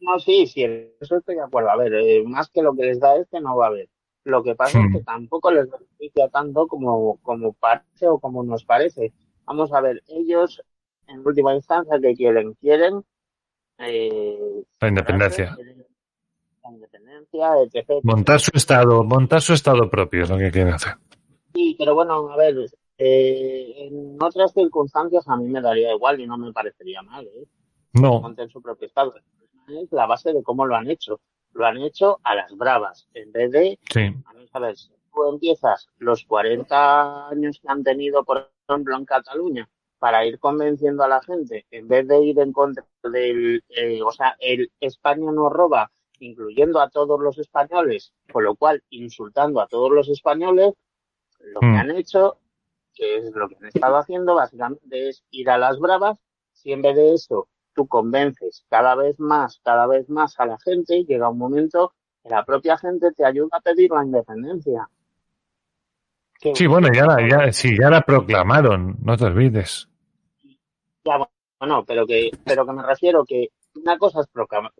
[0.00, 0.64] No, sí, sí,
[1.00, 1.70] eso estoy de acuerdo.
[1.70, 3.88] A ver, eh, más que lo que les da este no va a haber.
[4.24, 5.04] Lo que pasa es que hmm.
[5.04, 9.12] tampoco les beneficia tanto como, como parece o como nos parece.
[9.44, 10.62] Vamos a ver, ellos
[11.06, 13.04] en última instancia que quieren, quieren
[13.78, 15.56] eh, la independencia
[16.70, 17.50] independencia,
[18.02, 20.94] Montar su estado, montar su estado propio es lo que quieren hacer.
[21.54, 22.54] Sí, pero bueno, a ver,
[22.98, 27.46] eh, en otras circunstancias a mí me daría igual y no me parecería mal, ¿eh?
[27.94, 28.20] No.
[28.20, 29.14] Montar su propio estado.
[29.68, 31.20] Es la base de cómo lo han hecho.
[31.52, 34.14] Lo han hecho a las bravas, en vez de, sí.
[34.52, 39.68] a ver, si tú empiezas los 40 años que han tenido, por ejemplo, en Cataluña,
[39.98, 44.10] para ir convenciendo a la gente, en vez de ir en contra del, eh, o
[44.10, 45.92] sea, el España no roba,
[46.22, 50.72] incluyendo a todos los españoles, con lo cual insultando a todos los españoles,
[51.40, 51.76] lo que hmm.
[51.76, 52.38] han hecho,
[52.94, 56.18] que es lo que han estado haciendo, básicamente es ir a las bravas,
[56.52, 60.58] si en vez de eso tú convences cada vez más, cada vez más a la
[60.64, 61.92] gente, llega un momento
[62.22, 64.88] que la propia gente te ayuda a pedir la independencia.
[66.54, 69.88] sí, bueno, ya la, ya, sí, ya la proclamaron, no te olvides.
[71.04, 71.18] Ya,
[71.58, 74.28] bueno, pero que, pero que me refiero que una cosa es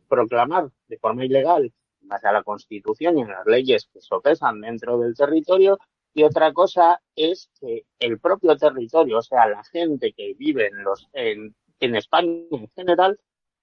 [0.09, 1.73] proclamar de forma ilegal
[2.03, 5.79] en base a la Constitución y en las leyes que sopesan dentro del territorio
[6.15, 10.85] y otra cosa es que el propio territorio, o sea, la gente que vive en
[10.85, 13.19] los en, en España en general,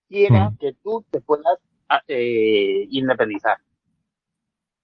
[0.07, 0.57] quiera mm.
[0.57, 1.59] que tú te puedas
[2.07, 3.57] eh, independizar.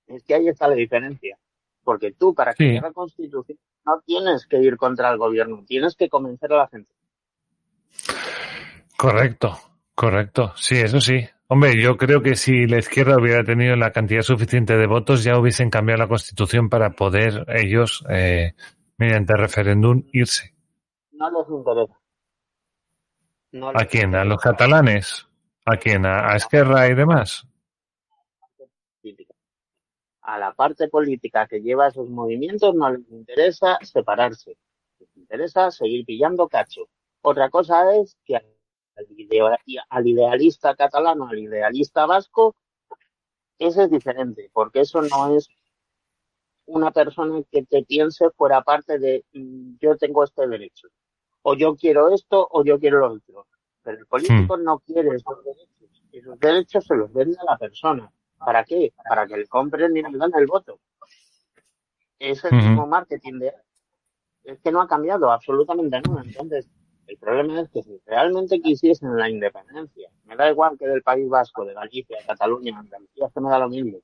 [0.07, 1.37] Es que ahí está la diferencia.
[1.83, 6.09] Porque tú, para que la constitución, no tienes que ir contra el gobierno, tienes que
[6.09, 6.91] convencer a la gente.
[8.97, 9.55] Correcto.
[9.95, 11.25] Correcto, sí, eso sí.
[11.47, 15.39] Hombre, yo creo que si la izquierda hubiera tenido la cantidad suficiente de votos, ya
[15.39, 18.55] hubiesen cambiado la constitución para poder ellos, eh,
[18.97, 20.53] mediante referéndum, irse.
[21.11, 21.97] No les interesa.
[23.73, 24.15] ¿A quién?
[24.15, 25.27] ¿A los catalanes?
[25.65, 26.05] ¿A quién?
[26.05, 27.47] ¿A, Esquerra y demás?
[30.21, 34.57] A la parte política que lleva esos movimientos no les interesa separarse.
[34.99, 36.89] Les interesa seguir pillando cacho.
[37.21, 38.35] Otra cosa es que
[39.89, 42.55] al idealista catalano, al idealista vasco,
[43.59, 45.49] ese es diferente, porque eso no es
[46.65, 50.87] una persona que te piense fuera parte de mm, yo tengo este derecho,
[51.43, 53.47] o yo quiero esto, o yo quiero lo otro.
[53.83, 54.63] Pero el político hmm.
[54.63, 56.03] no quiere esos derechos.
[56.11, 58.11] Esos derechos se los vende a la persona.
[58.37, 58.93] ¿Para qué?
[59.07, 60.79] Para que le compren y le den el voto.
[62.17, 63.53] Es el mismo marketing de...
[64.43, 66.23] Es que no ha cambiado absolutamente nada.
[66.25, 66.67] Entonces,
[67.07, 71.29] el problema es que si realmente quisiesen la independencia, me da igual que del País
[71.29, 73.99] Vasco, de Galicia, de Cataluña, Andalucía, que me da lo mismo,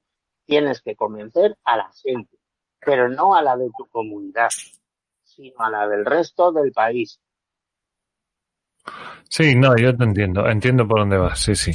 [0.46, 2.38] tienes que convencer a la gente,
[2.80, 4.50] pero no a la de tu comunidad,
[5.24, 7.20] sino a la del resto del país.
[9.30, 11.72] Sí, no, yo te entiendo, entiendo por dónde vas, sí, sí.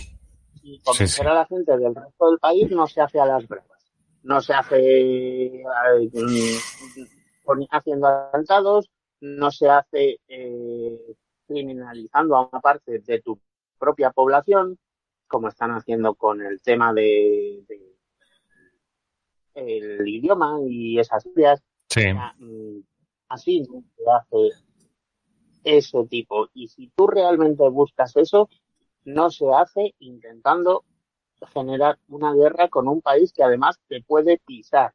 [0.62, 3.92] Y convencer a la gente del resto del país no se hace a las bravas,
[4.22, 5.62] no se hace
[7.70, 8.90] haciendo atentados,
[9.20, 10.98] no se hace eh,
[11.46, 13.38] criminalizando a una parte de tu
[13.78, 14.78] propia población,
[15.26, 17.64] como están haciendo con el tema de,
[19.54, 21.62] el idioma y esas ideas.
[22.38, 22.80] Mm,
[23.28, 24.66] así no se hace
[25.64, 26.48] ese tipo.
[26.54, 28.48] Y si tú realmente buscas eso,
[29.04, 30.84] no se hace intentando
[31.52, 34.92] generar una guerra con un país que además te puede pisar.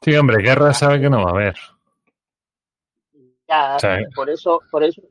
[0.00, 1.56] Sí, hombre, guerra sabe que no va a haber.
[3.48, 3.78] Ya,
[4.14, 5.02] por eso, por eso,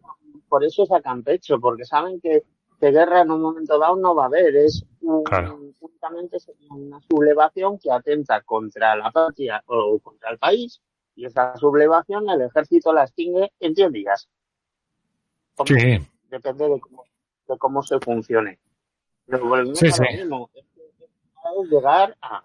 [0.47, 2.43] por eso sacan pecho, porque saben que,
[2.79, 4.55] que, guerra en un momento dado no va a haber.
[4.55, 6.37] Es únicamente
[6.69, 10.81] una sublevación que atenta contra la patria o contra el país,
[11.15, 14.29] y esa sublevación el ejército la extingue en 10 días.
[15.65, 15.97] Sí.
[16.29, 17.03] Depende de cómo,
[17.47, 18.59] de cómo se funcione.
[19.25, 20.03] Pero sí, sí.
[20.05, 22.43] Es llegar al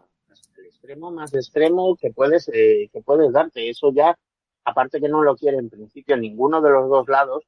[0.64, 3.68] extremo más extremo que puedes, eh, que puedes darte.
[3.68, 4.16] Eso ya
[4.64, 7.44] aparte que no lo quiere en principio ninguno de los dos lados,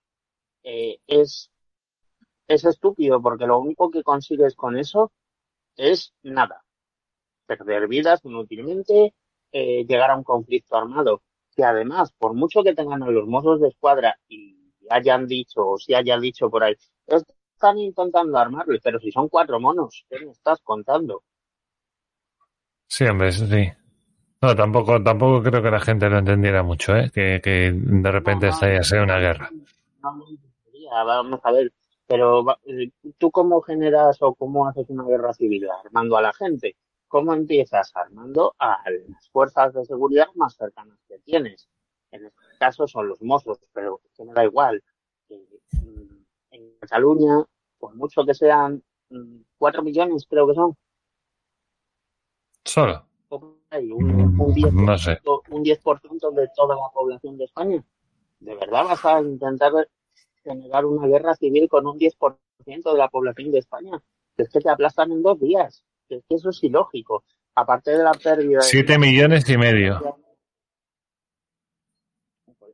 [0.62, 1.50] eh, es,
[2.48, 5.12] es estúpido porque lo único que consigues con eso
[5.76, 6.64] es nada.
[7.46, 9.14] Perder vidas inútilmente,
[9.52, 11.22] eh, llegar a un conflicto armado,
[11.54, 15.78] que además, por mucho que tengan a los mozos de escuadra y hayan dicho, o
[15.78, 16.74] si haya dicho por ahí,
[17.06, 21.22] están intentando armarle, pero si son cuatro monos, ¿qué me estás contando?
[22.86, 23.72] Sí, hombre, sí.
[24.44, 27.10] No, tampoco, tampoco creo que la gente lo entendiera mucho, ¿eh?
[27.10, 29.48] Que, que de repente no, no, sea una guerra.
[30.02, 31.72] Vamos a ver,
[32.06, 36.76] pero eh, tú cómo generas o cómo haces una guerra civil, armando a la gente.
[37.08, 37.90] ¿Cómo empiezas?
[37.96, 41.66] Armando a las fuerzas de seguridad más cercanas que tienes.
[42.10, 44.84] En este caso son los mozos, pero que me da igual.
[45.30, 46.16] Mm,
[46.50, 47.42] en Cataluña,
[47.78, 50.76] por mucho que sean mm, cuatro millones, creo que son.
[52.62, 53.06] Solo
[53.78, 55.18] un, un 10%, no sé.
[55.50, 55.80] un 10
[56.34, 57.84] de toda la población de España.
[58.40, 59.72] ¿De verdad vas a intentar
[60.42, 64.02] generar una guerra civil con un 10% de la población de España?
[64.36, 65.84] Es que te aplastan en dos días.
[66.08, 67.24] Es que eso es ilógico.
[67.54, 68.60] Aparte de la pérdida.
[68.60, 70.18] Siete millones y medio.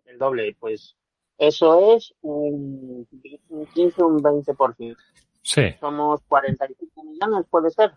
[0.06, 0.96] El doble, pues
[1.40, 3.08] eso es un,
[3.48, 4.96] un 15 un 20%.
[5.42, 5.62] Sí.
[5.80, 7.92] Somos 45 millones, puede ser.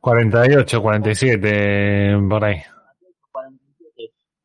[0.00, 2.62] 48, 47, por ahí.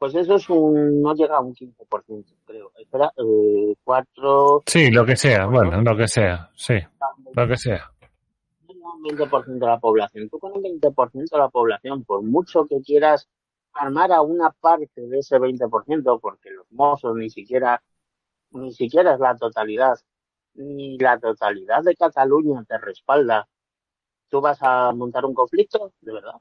[0.04, 2.72] Pues eso es un, no llega a un 15%, creo.
[2.78, 4.64] Espera, eh, 4.
[4.66, 6.74] Sí, lo que sea, bueno, lo que sea, sí,
[7.34, 7.90] lo que sea.
[8.68, 10.28] Un 20% de la población.
[10.28, 13.30] Tú con un 20% de la población, por mucho que quieras
[13.72, 17.82] armar a una parte de ese 20%, porque los mozos ni siquiera,
[18.52, 19.98] ni siquiera es la totalidad,
[20.56, 23.48] ni la totalidad de Cataluña te respalda
[24.34, 25.94] ¿Tú vas a montar un conflicto?
[26.02, 26.34] ¿De verdad?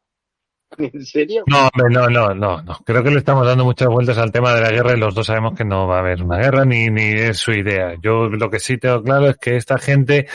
[0.78, 1.44] ¿En serio?
[1.46, 2.78] No, no, no, no, no.
[2.86, 5.26] Creo que le estamos dando muchas vueltas al tema de la guerra y los dos
[5.26, 7.94] sabemos que no va a haber una guerra ni, ni es su idea.
[8.00, 10.26] Yo lo que sí tengo claro es que esta gente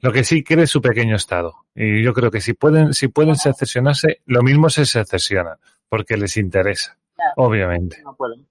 [0.00, 1.54] lo que sí quiere es su pequeño estado.
[1.74, 5.56] Y yo creo que si pueden, si pueden secesionarse, lo mismo se secesionan,
[5.88, 6.98] porque les interesa,
[7.36, 8.02] obviamente.
[8.04, 8.46] No pueden.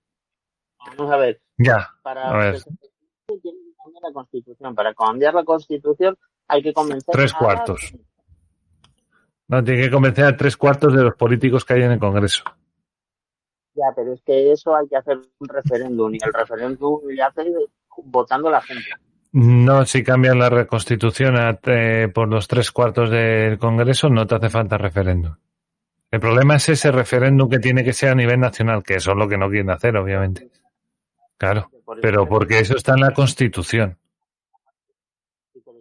[0.97, 1.39] Vamos a ver.
[1.55, 1.87] Ya.
[2.01, 2.63] Para a ver.
[4.01, 4.75] La constitución.
[4.75, 7.93] Para cambiar la constitución hay que convencer Tres cuartos.
[9.47, 12.43] No, tiene que convencer a tres cuartos de los políticos que hay en el Congreso.
[13.73, 17.45] Ya, pero es que eso hay que hacer un referéndum y el referéndum ya hace
[18.03, 18.89] votando la gente.
[19.31, 21.35] No, si cambian la constitución
[21.65, 25.35] eh, por los tres cuartos del Congreso, no te hace falta referéndum.
[26.11, 29.17] El problema es ese referéndum que tiene que ser a nivel nacional, que eso es
[29.17, 30.49] lo que no quieren hacer, obviamente.
[31.39, 31.71] Claro,
[32.03, 33.97] pero porque eso está en la Constitución.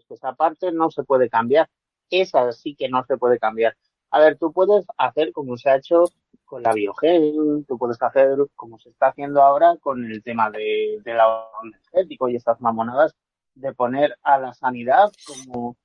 [0.09, 1.69] Esa parte no se puede cambiar
[2.11, 3.77] esa sí que no se puede cambiar.
[4.11, 6.05] A ver, tú puedes hacer como se ha hecho
[6.45, 10.99] con la biogel, tú puedes hacer como se está haciendo ahora con el tema de,
[11.05, 13.15] del ahorro energético y estas mamonadas
[13.55, 15.77] de poner a la sanidad como,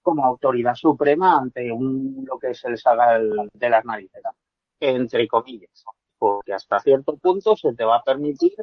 [0.00, 4.22] como autoridad suprema ante un, lo que se les haga el, de las narices,
[4.78, 5.84] entre comillas,
[6.18, 8.54] porque hasta cierto punto se te va a permitir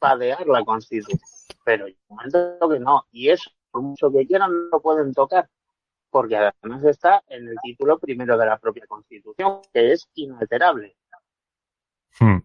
[0.00, 1.20] padear la constitución,
[1.64, 5.48] pero yo momento que no, y eso, por mucho que quieran, no lo pueden tocar
[6.10, 10.96] porque además está en el título primero de la propia Constitución, que es inalterable.
[12.18, 12.38] Hmm.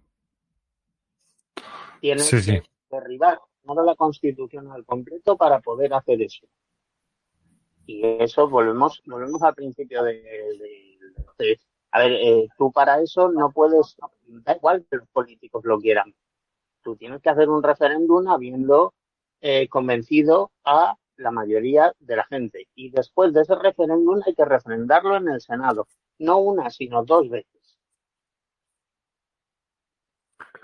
[1.99, 6.45] Tienes que derribar toda la Constitución al completo para poder hacer eso.
[7.87, 10.13] Y eso volvemos, volvemos al principio de,
[11.37, 11.59] de,
[11.91, 13.95] a ver, eh, tú para eso no puedes,
[14.27, 16.13] da igual que los políticos lo quieran.
[16.85, 18.93] Tú tienes que hacer un referéndum habiendo
[19.41, 22.67] eh, convencido a la mayoría de la gente.
[22.75, 25.87] Y después de ese referéndum hay que refrendarlo en el Senado.
[26.19, 27.79] No una, sino dos veces.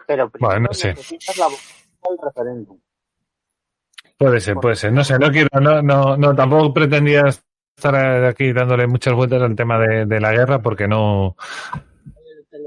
[0.05, 0.89] Pero primero bueno, no sé.
[0.89, 2.79] necesitas la del referéndum.
[4.15, 4.93] Puede ser, puede ser.
[4.93, 7.23] No sé, no quiero, no, no, no tampoco pretendía
[7.75, 7.95] estar
[8.25, 11.35] aquí dándole muchas vueltas al tema de, de la guerra porque no.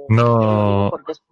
[0.08, 0.88] No.
[0.90, 1.22] Porque es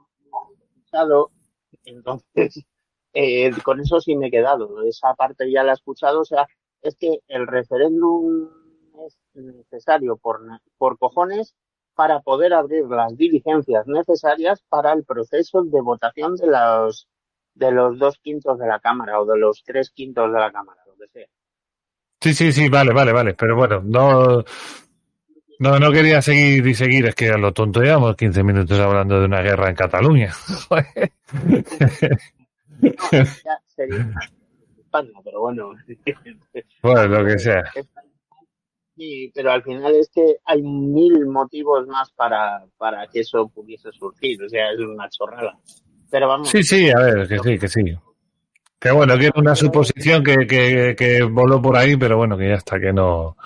[1.85, 2.65] entonces
[3.13, 4.83] eh, con eso sí me he quedado.
[4.83, 6.47] Esa parte ya la he escuchado, o sea,
[6.81, 8.49] es que el referéndum
[9.07, 10.41] es necesario por,
[10.79, 11.55] por cojones
[11.95, 17.09] para poder abrir las diligencias necesarias para el proceso de votación de los
[17.55, 20.81] de los dos quintos de la Cámara o de los tres quintos de la Cámara,
[20.87, 21.27] lo que sea.
[22.21, 23.35] Sí, sí, sí, vale, vale, vale.
[23.35, 24.43] Pero bueno, no,
[25.63, 29.21] no, no quería seguir y seguir, es que a lo tonto llevamos 15 minutos hablando
[29.21, 30.33] de una guerra en Cataluña.
[34.91, 35.73] pero bueno.
[36.83, 37.63] bueno, lo que sea.
[38.97, 43.93] Sí, pero al final es que hay mil motivos más para, para que eso pudiese
[43.93, 45.57] surgir, o sea, es una chorrada.
[46.11, 46.49] Pero vamos.
[46.49, 47.85] Sí, sí, a ver, que sí, que sí.
[48.81, 52.49] Que bueno, que es una suposición que, que, que voló por ahí, pero bueno, que
[52.49, 53.37] ya está, que no,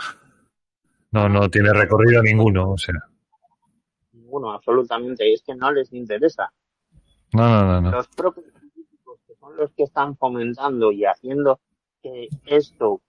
[1.12, 2.94] no, no tiene recorrido ninguno, o sea.
[4.12, 6.52] Ninguno, absolutamente, es que no les interesa.
[7.32, 7.80] No, no, no.
[7.80, 7.90] no.
[7.90, 11.61] Los propios políticos que son los que están fomentando y haciendo
[12.02, 13.00] que esto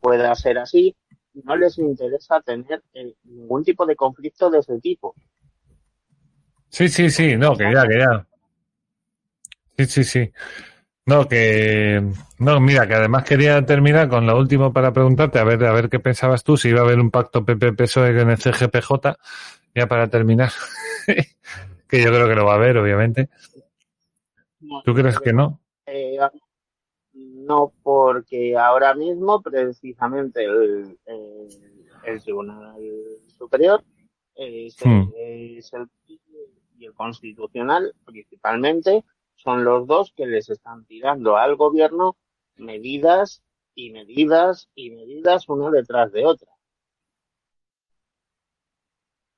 [0.00, 0.94] pueda ser así,
[1.44, 5.14] no les interesa tener eh, ningún tipo de conflicto de ese tipo.
[6.68, 8.26] Sí, sí, sí, no, que ya, que ya.
[9.78, 10.32] Sí, sí, sí.
[11.06, 12.02] No, que
[12.40, 15.88] no, mira, que además quería terminar con lo último para preguntarte, a ver, a ver
[15.88, 19.16] qué pensabas tú, si iba a haber un pacto PP-PSOE en el CGPJ,
[19.72, 20.50] ya para terminar,
[21.88, 23.28] que yo creo que lo va a haber, obviamente.
[24.84, 25.60] ¿Tú crees que no?
[25.86, 26.18] Eh,
[27.12, 31.48] no, porque ahora mismo precisamente el, el,
[32.04, 32.74] el Tribunal
[33.38, 33.84] Superior
[34.34, 35.12] es, hmm.
[35.16, 35.88] es el,
[36.78, 39.04] y el Constitucional principalmente
[39.36, 42.16] son los dos que les están tirando al gobierno
[42.56, 43.42] medidas
[43.74, 46.50] y medidas y medidas una detrás de otra.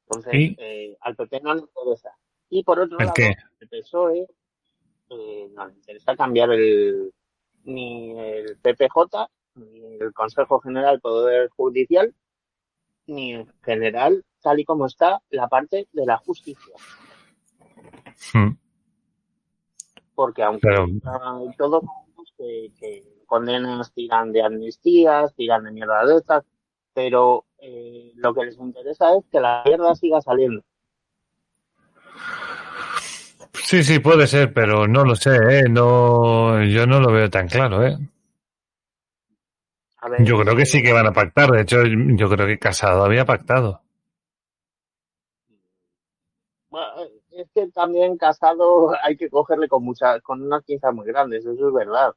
[0.07, 0.57] Entonces, ¿Sí?
[0.59, 2.17] eh, al PP no le interesa.
[2.49, 3.35] Y por otro ¿El lado, qué?
[3.61, 4.27] el PSOE
[5.11, 7.13] eh, no le interesa cambiar el
[7.65, 12.15] ni el PPJ, ni el Consejo General del Poder Judicial,
[13.07, 16.75] ni en general, tal y como está, la parte de la justicia.
[18.33, 18.53] Hmm.
[20.19, 21.85] Porque aunque Pero- uh, todos
[22.37, 26.45] que, que condenas tiran de amnistías, tiran de mierda de estas,
[26.93, 30.61] pero eh, lo que les interesa es que la mierda siga saliendo.
[33.53, 35.63] Sí, sí, puede ser, pero no lo sé, ¿eh?
[35.71, 37.97] No, yo no lo veo tan claro, ¿eh?
[39.99, 41.53] A ver, Yo creo que sí que van a pactar.
[41.53, 43.83] De hecho, yo creo que Casado había pactado.
[46.71, 46.89] Bueno,
[47.43, 51.69] es que también Casado hay que cogerle con muchas, con unas pinzas muy grandes, eso
[51.69, 52.13] es verdad.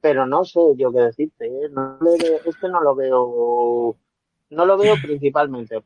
[0.00, 1.68] Pero no sé yo qué decirte, ¿eh?
[1.70, 3.96] no le es que no lo veo,
[4.50, 5.82] no lo veo principalmente.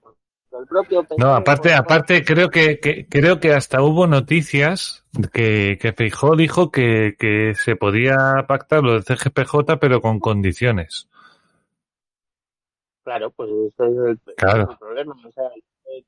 [0.51, 5.93] El propio No, aparte, aparte creo que, que creo que hasta hubo noticias que, que
[5.93, 11.09] Feijó dijo que, que se podía pactar lo del CGPJ, pero con condiciones.
[13.05, 14.71] Claro, pues ese es el, Claro.
[14.71, 15.17] el problema.
[15.27, 15.51] O sea,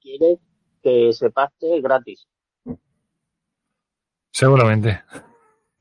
[0.01, 0.39] quiere
[0.83, 2.27] que se pacte gratis.
[4.41, 5.03] Seguramente.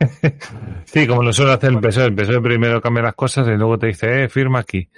[0.84, 2.08] sí, como lo suele hacer el PSOE.
[2.08, 4.90] El PSOE primero cambia las cosas y luego te dice, eh, firma aquí.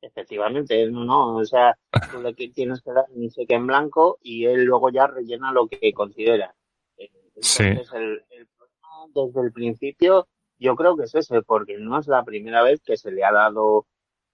[0.00, 1.78] Efectivamente, no, no, o sea,
[2.10, 5.68] tú le tienes que dar un cheque en blanco y él luego ya rellena lo
[5.68, 6.52] que considera.
[6.96, 7.08] Eh,
[7.40, 7.62] Sí.
[7.62, 10.26] Entonces, el, el problema desde el principio
[10.58, 13.30] yo creo que es ese, porque no es la primera vez que se le ha
[13.30, 13.86] dado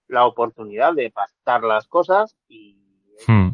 [0.07, 2.79] la oportunidad de pactar las cosas y
[3.27, 3.49] Hmm.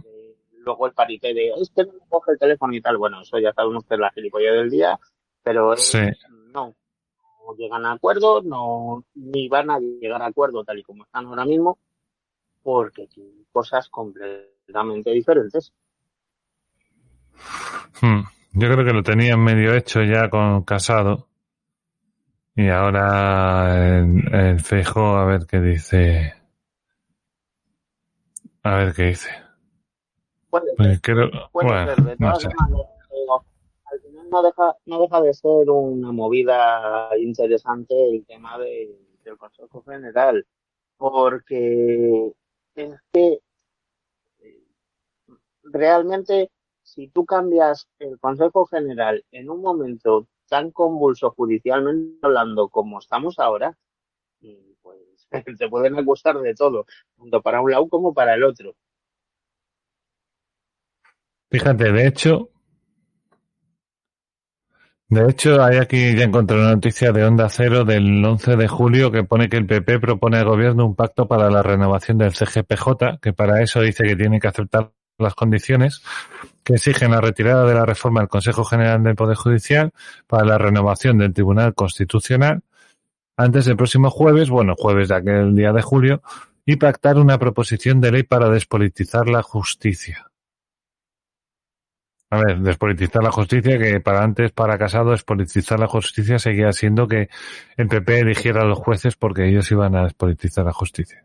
[0.66, 2.98] Luego el parité de es que no me coge el teléfono y tal.
[2.98, 5.00] Bueno, eso ya sabemos que es la gilipollas del día,
[5.44, 5.76] pero
[6.54, 6.76] no,
[7.46, 11.26] no llegan a acuerdo, no, ni van a llegar a acuerdo tal y como están
[11.28, 11.78] ahora mismo,
[12.64, 15.72] porque tienen cosas completamente diferentes.
[18.02, 18.24] Hmm.
[18.54, 21.28] Yo creo que lo tenían medio hecho ya con Casado.
[22.58, 26.34] Y ahora el, el Feijó, a ver qué dice.
[28.64, 29.45] A ver qué dice.
[30.62, 32.44] Puede ser, Pues creo, puede bueno, ser, de no todas
[33.12, 33.46] digo,
[33.92, 39.38] al final no deja, no deja de ser una movida interesante el tema de- del
[39.38, 40.46] Consejo General,
[40.98, 42.34] porque
[42.76, 43.40] es que
[44.40, 44.64] eh,
[45.64, 46.52] realmente
[46.84, 53.40] si tú cambias el Consejo General en un momento tan convulso judicialmente hablando como estamos
[53.40, 53.76] ahora,
[54.42, 55.28] mm, pues
[55.60, 56.86] te pueden acusar de todo,
[57.18, 58.76] tanto para un lado como para el otro.
[61.50, 62.50] Fíjate, de hecho,
[65.08, 69.12] de hecho, hay aquí, ya encontré una noticia de Onda Cero del 11 de julio
[69.12, 73.20] que pone que el PP propone al gobierno un pacto para la renovación del CGPJ,
[73.22, 76.02] que para eso dice que tiene que aceptar las condiciones
[76.64, 79.92] que exigen la retirada de la reforma del Consejo General del Poder Judicial
[80.28, 82.64] para la renovación del Tribunal Constitucional
[83.38, 86.24] antes del próximo jueves, bueno, jueves de aquel día de julio,
[86.66, 90.32] y pactar una proposición de ley para despolitizar la justicia.
[92.60, 97.30] Despolitizar la justicia, que para antes, para Casado, despolitizar la justicia seguía siendo que
[97.78, 101.24] el PP eligiera a los jueces porque ellos iban a despolitizar la justicia.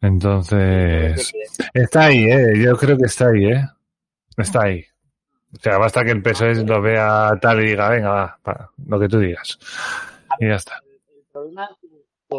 [0.00, 1.32] Entonces,
[1.72, 2.54] está ahí, ¿eh?
[2.56, 3.64] Yo creo que está ahí, ¿eh?
[4.36, 4.84] Está ahí.
[5.54, 9.08] O sea, basta que el PSOE lo vea tal y diga, venga, va, lo que
[9.08, 9.58] tú digas.
[10.40, 10.82] Y ya está.
[10.84, 11.68] El problema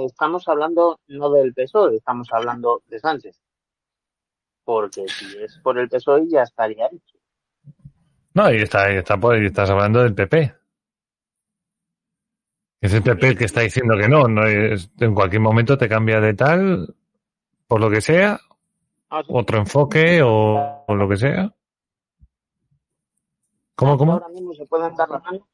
[0.02, 3.40] estamos hablando no del PSOE, estamos hablando de Sánchez.
[4.64, 7.13] Porque si es por el PSOE ya estaría hecho.
[8.34, 10.54] No, y está, y está por, y estás hablando del PP.
[12.82, 15.88] Es el PP el que está diciendo que no, no es, en cualquier momento te
[15.88, 16.96] cambia de tal,
[17.68, 18.40] por lo que sea,
[19.16, 21.54] Ah, otro enfoque o, o lo que sea.
[23.76, 24.14] ¿Cómo, cómo?
[24.14, 25.48] Ahora mismo se pueden dar la mano,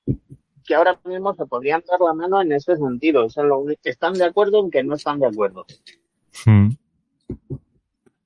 [0.65, 3.25] que ahora mismo se podrían dar la mano en ese sentido.
[3.25, 5.65] Eso es lo están de acuerdo en que no están de acuerdo.
[6.45, 6.69] Mm.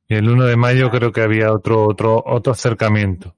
[0.09, 3.35] Y el 1 de mayo creo que había otro, otro, otro acercamiento.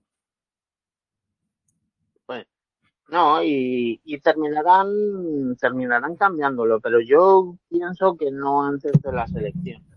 [3.09, 9.87] No, y, y terminarán, terminarán cambiándolo, pero yo pienso que no antes de las elecciones.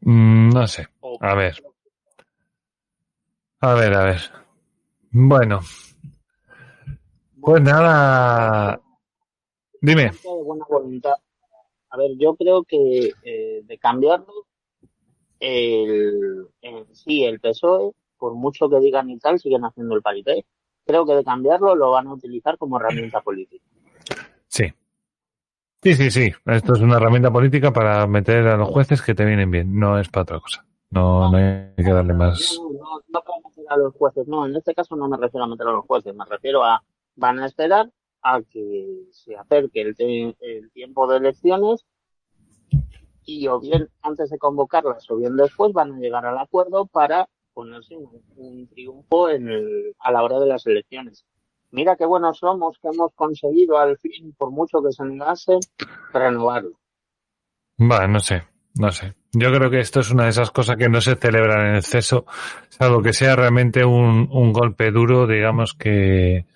[0.00, 0.86] Mm, no sé.
[1.20, 1.62] A ver.
[3.60, 4.20] A ver, a ver.
[5.10, 5.60] Bueno,
[7.40, 8.80] pues nada.
[9.80, 10.10] Dime.
[10.44, 11.14] buena voluntad.
[11.90, 14.46] A ver, yo creo que eh, de cambiarlo,
[15.40, 20.44] el, en sí, el PSOE, por mucho que digan y tal, siguen haciendo el parité.
[20.86, 23.64] Creo que de cambiarlo lo van a utilizar como herramienta política.
[24.46, 24.72] Sí.
[25.82, 26.32] Sí, sí, sí.
[26.46, 29.78] Esto es una herramienta política para meter a los jueces que te vienen bien.
[29.78, 30.64] No es para otra cosa.
[30.90, 32.58] No, no hay que darle más.
[32.58, 35.44] No, no, no para meter a los jueces, no, en este caso no me refiero
[35.44, 36.82] a meter a los jueces, me refiero a,
[37.16, 37.90] van a esperar
[38.22, 41.84] a que se acerque el, te- el tiempo de elecciones
[43.26, 47.28] y o bien antes de convocarlas o bien después van a llegar al acuerdo para
[47.60, 51.24] un triunfo en el, a la hora de las elecciones.
[51.70, 55.58] Mira qué buenos somos que hemos conseguido al fin, por mucho que se negase,
[56.12, 56.78] renovarlo.
[57.78, 58.44] Va, no sé,
[58.78, 59.14] no sé.
[59.32, 62.24] Yo creo que esto es una de esas cosas que no se celebran en exceso,
[62.70, 66.46] salvo que sea realmente un, un golpe duro, digamos que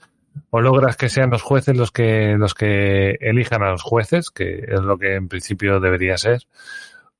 [0.50, 4.64] o logras que sean los jueces los que los que elijan a los jueces, que
[4.66, 6.42] es lo que en principio debería ser,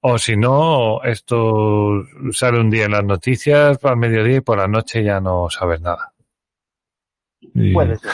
[0.05, 4.67] o si no, esto sale un día en las noticias, al mediodía y por la
[4.67, 6.13] noche ya no sabes nada.
[7.41, 8.11] Y Puede ser.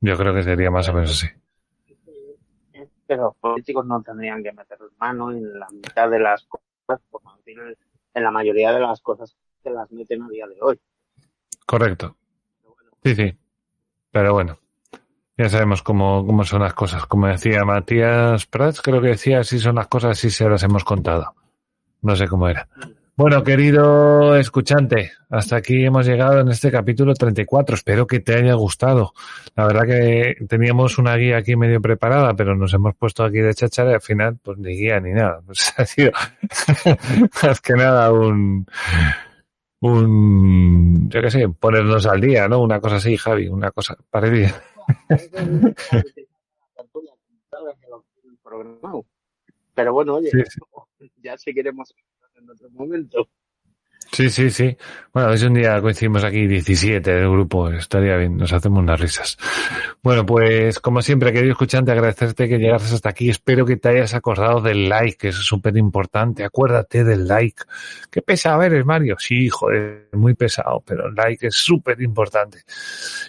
[0.00, 1.28] yo creo que sería más o menos así.
[3.06, 7.24] pero los políticos no tendrían que meter mano en la mitad de las cosas, por
[7.24, 7.58] no decir
[8.14, 10.78] en la mayoría de las cosas que las meten a día de hoy.
[11.64, 12.16] Correcto.
[13.02, 13.38] Sí, sí.
[14.10, 14.58] Pero bueno,
[15.38, 17.06] ya sabemos cómo, cómo son las cosas.
[17.06, 20.82] Como decía Matías Prats, creo que decía, así son las cosas, así se las hemos
[20.82, 21.34] contado.
[22.02, 22.68] No sé cómo era.
[23.16, 27.74] Bueno, querido escuchante, hasta aquí hemos llegado en este capítulo 34.
[27.74, 29.12] Espero que te haya gustado.
[29.56, 33.54] La verdad que teníamos una guía aquí medio preparada, pero nos hemos puesto aquí de
[33.54, 35.40] cháchara y al final, pues ni guía ni nada.
[35.46, 36.12] Pues ha sido
[37.42, 38.66] más que nada un,
[39.80, 42.60] un, yo qué sé, ponernos al día, ¿no?
[42.60, 44.54] Una cosa así, Javi, una cosa parecida.
[49.74, 50.60] Pero bueno, oye, Sí, sí.
[51.22, 51.94] ya seguiremos
[52.34, 53.28] en otro momento.
[54.12, 54.76] Sí, sí, sí.
[55.12, 58.98] Bueno, a si un día coincidimos aquí 17 del grupo, estaría bien, nos hacemos unas
[58.98, 59.36] risas.
[60.02, 63.28] Bueno, pues como siempre, querido escuchante, agradecerte que llegases hasta aquí.
[63.28, 66.44] Espero que te hayas acordado del like, que es súper importante.
[66.44, 67.64] Acuérdate del like.
[68.10, 69.16] Qué pesado eres, Mario.
[69.18, 72.60] Sí, joder, muy pesado, pero el like es súper importante.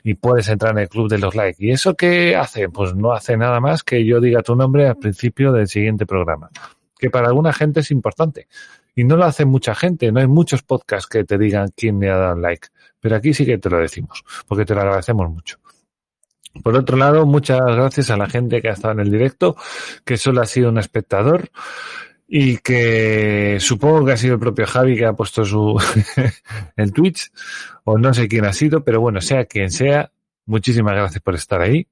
[0.03, 1.63] Y puedes entrar en el club de los likes.
[1.63, 2.69] ¿Y eso qué hace?
[2.69, 6.49] Pues no hace nada más que yo diga tu nombre al principio del siguiente programa.
[6.97, 8.47] Que para alguna gente es importante.
[8.95, 12.09] Y no lo hace mucha gente, no hay muchos podcasts que te digan quién le
[12.09, 12.67] ha dado like.
[12.99, 15.57] Pero aquí sí que te lo decimos, porque te lo agradecemos mucho.
[16.63, 19.55] Por otro lado, muchas gracias a la gente que ha estado en el directo,
[20.03, 21.49] que solo ha sido un espectador
[22.27, 25.81] y que supongo que ha sido el propio Javi que ha puesto su
[26.75, 27.31] el Twitch
[27.85, 30.11] o no sé quién ha sido, pero bueno, sea quien sea,
[30.45, 31.87] muchísimas gracias por estar ahí.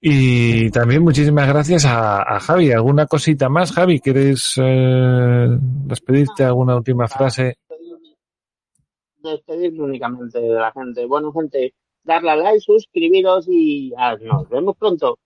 [0.00, 2.72] Y también muchísimas gracias a, a Javi.
[2.72, 4.00] ¿Alguna cosita más, Javi?
[4.00, 6.44] ¿Quieres eh, despedirte?
[6.44, 7.58] ¿Alguna última frase?
[9.18, 11.04] Despedirme únicamente de la gente.
[11.04, 15.18] Bueno, gente, darle a like, suscribiros y ah, nos vemos pronto.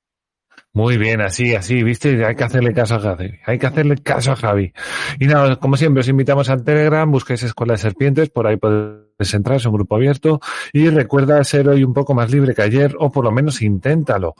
[0.72, 4.32] Muy bien, así, así, viste, hay que hacerle caso a Javi, hay que hacerle caso
[4.32, 4.72] a Javi.
[5.20, 9.03] Y nada, como siempre, os invitamos al Telegram, busquéis Escuela de Serpientes, por ahí podéis
[9.18, 10.40] entrar, un grupo abierto
[10.72, 14.34] y recuerda ser hoy un poco más libre que ayer o por lo menos inténtalo.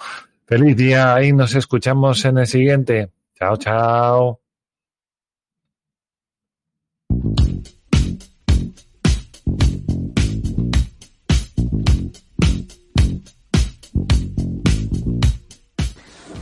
[0.47, 3.11] Feliz día y nos escuchamos en el siguiente.
[3.39, 4.41] Chao, chao.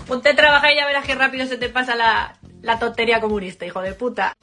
[0.09, 3.65] Ponte a trabajar y ya verás qué rápido se te pasa la, la tontería comunista,
[3.65, 4.35] hijo de puta.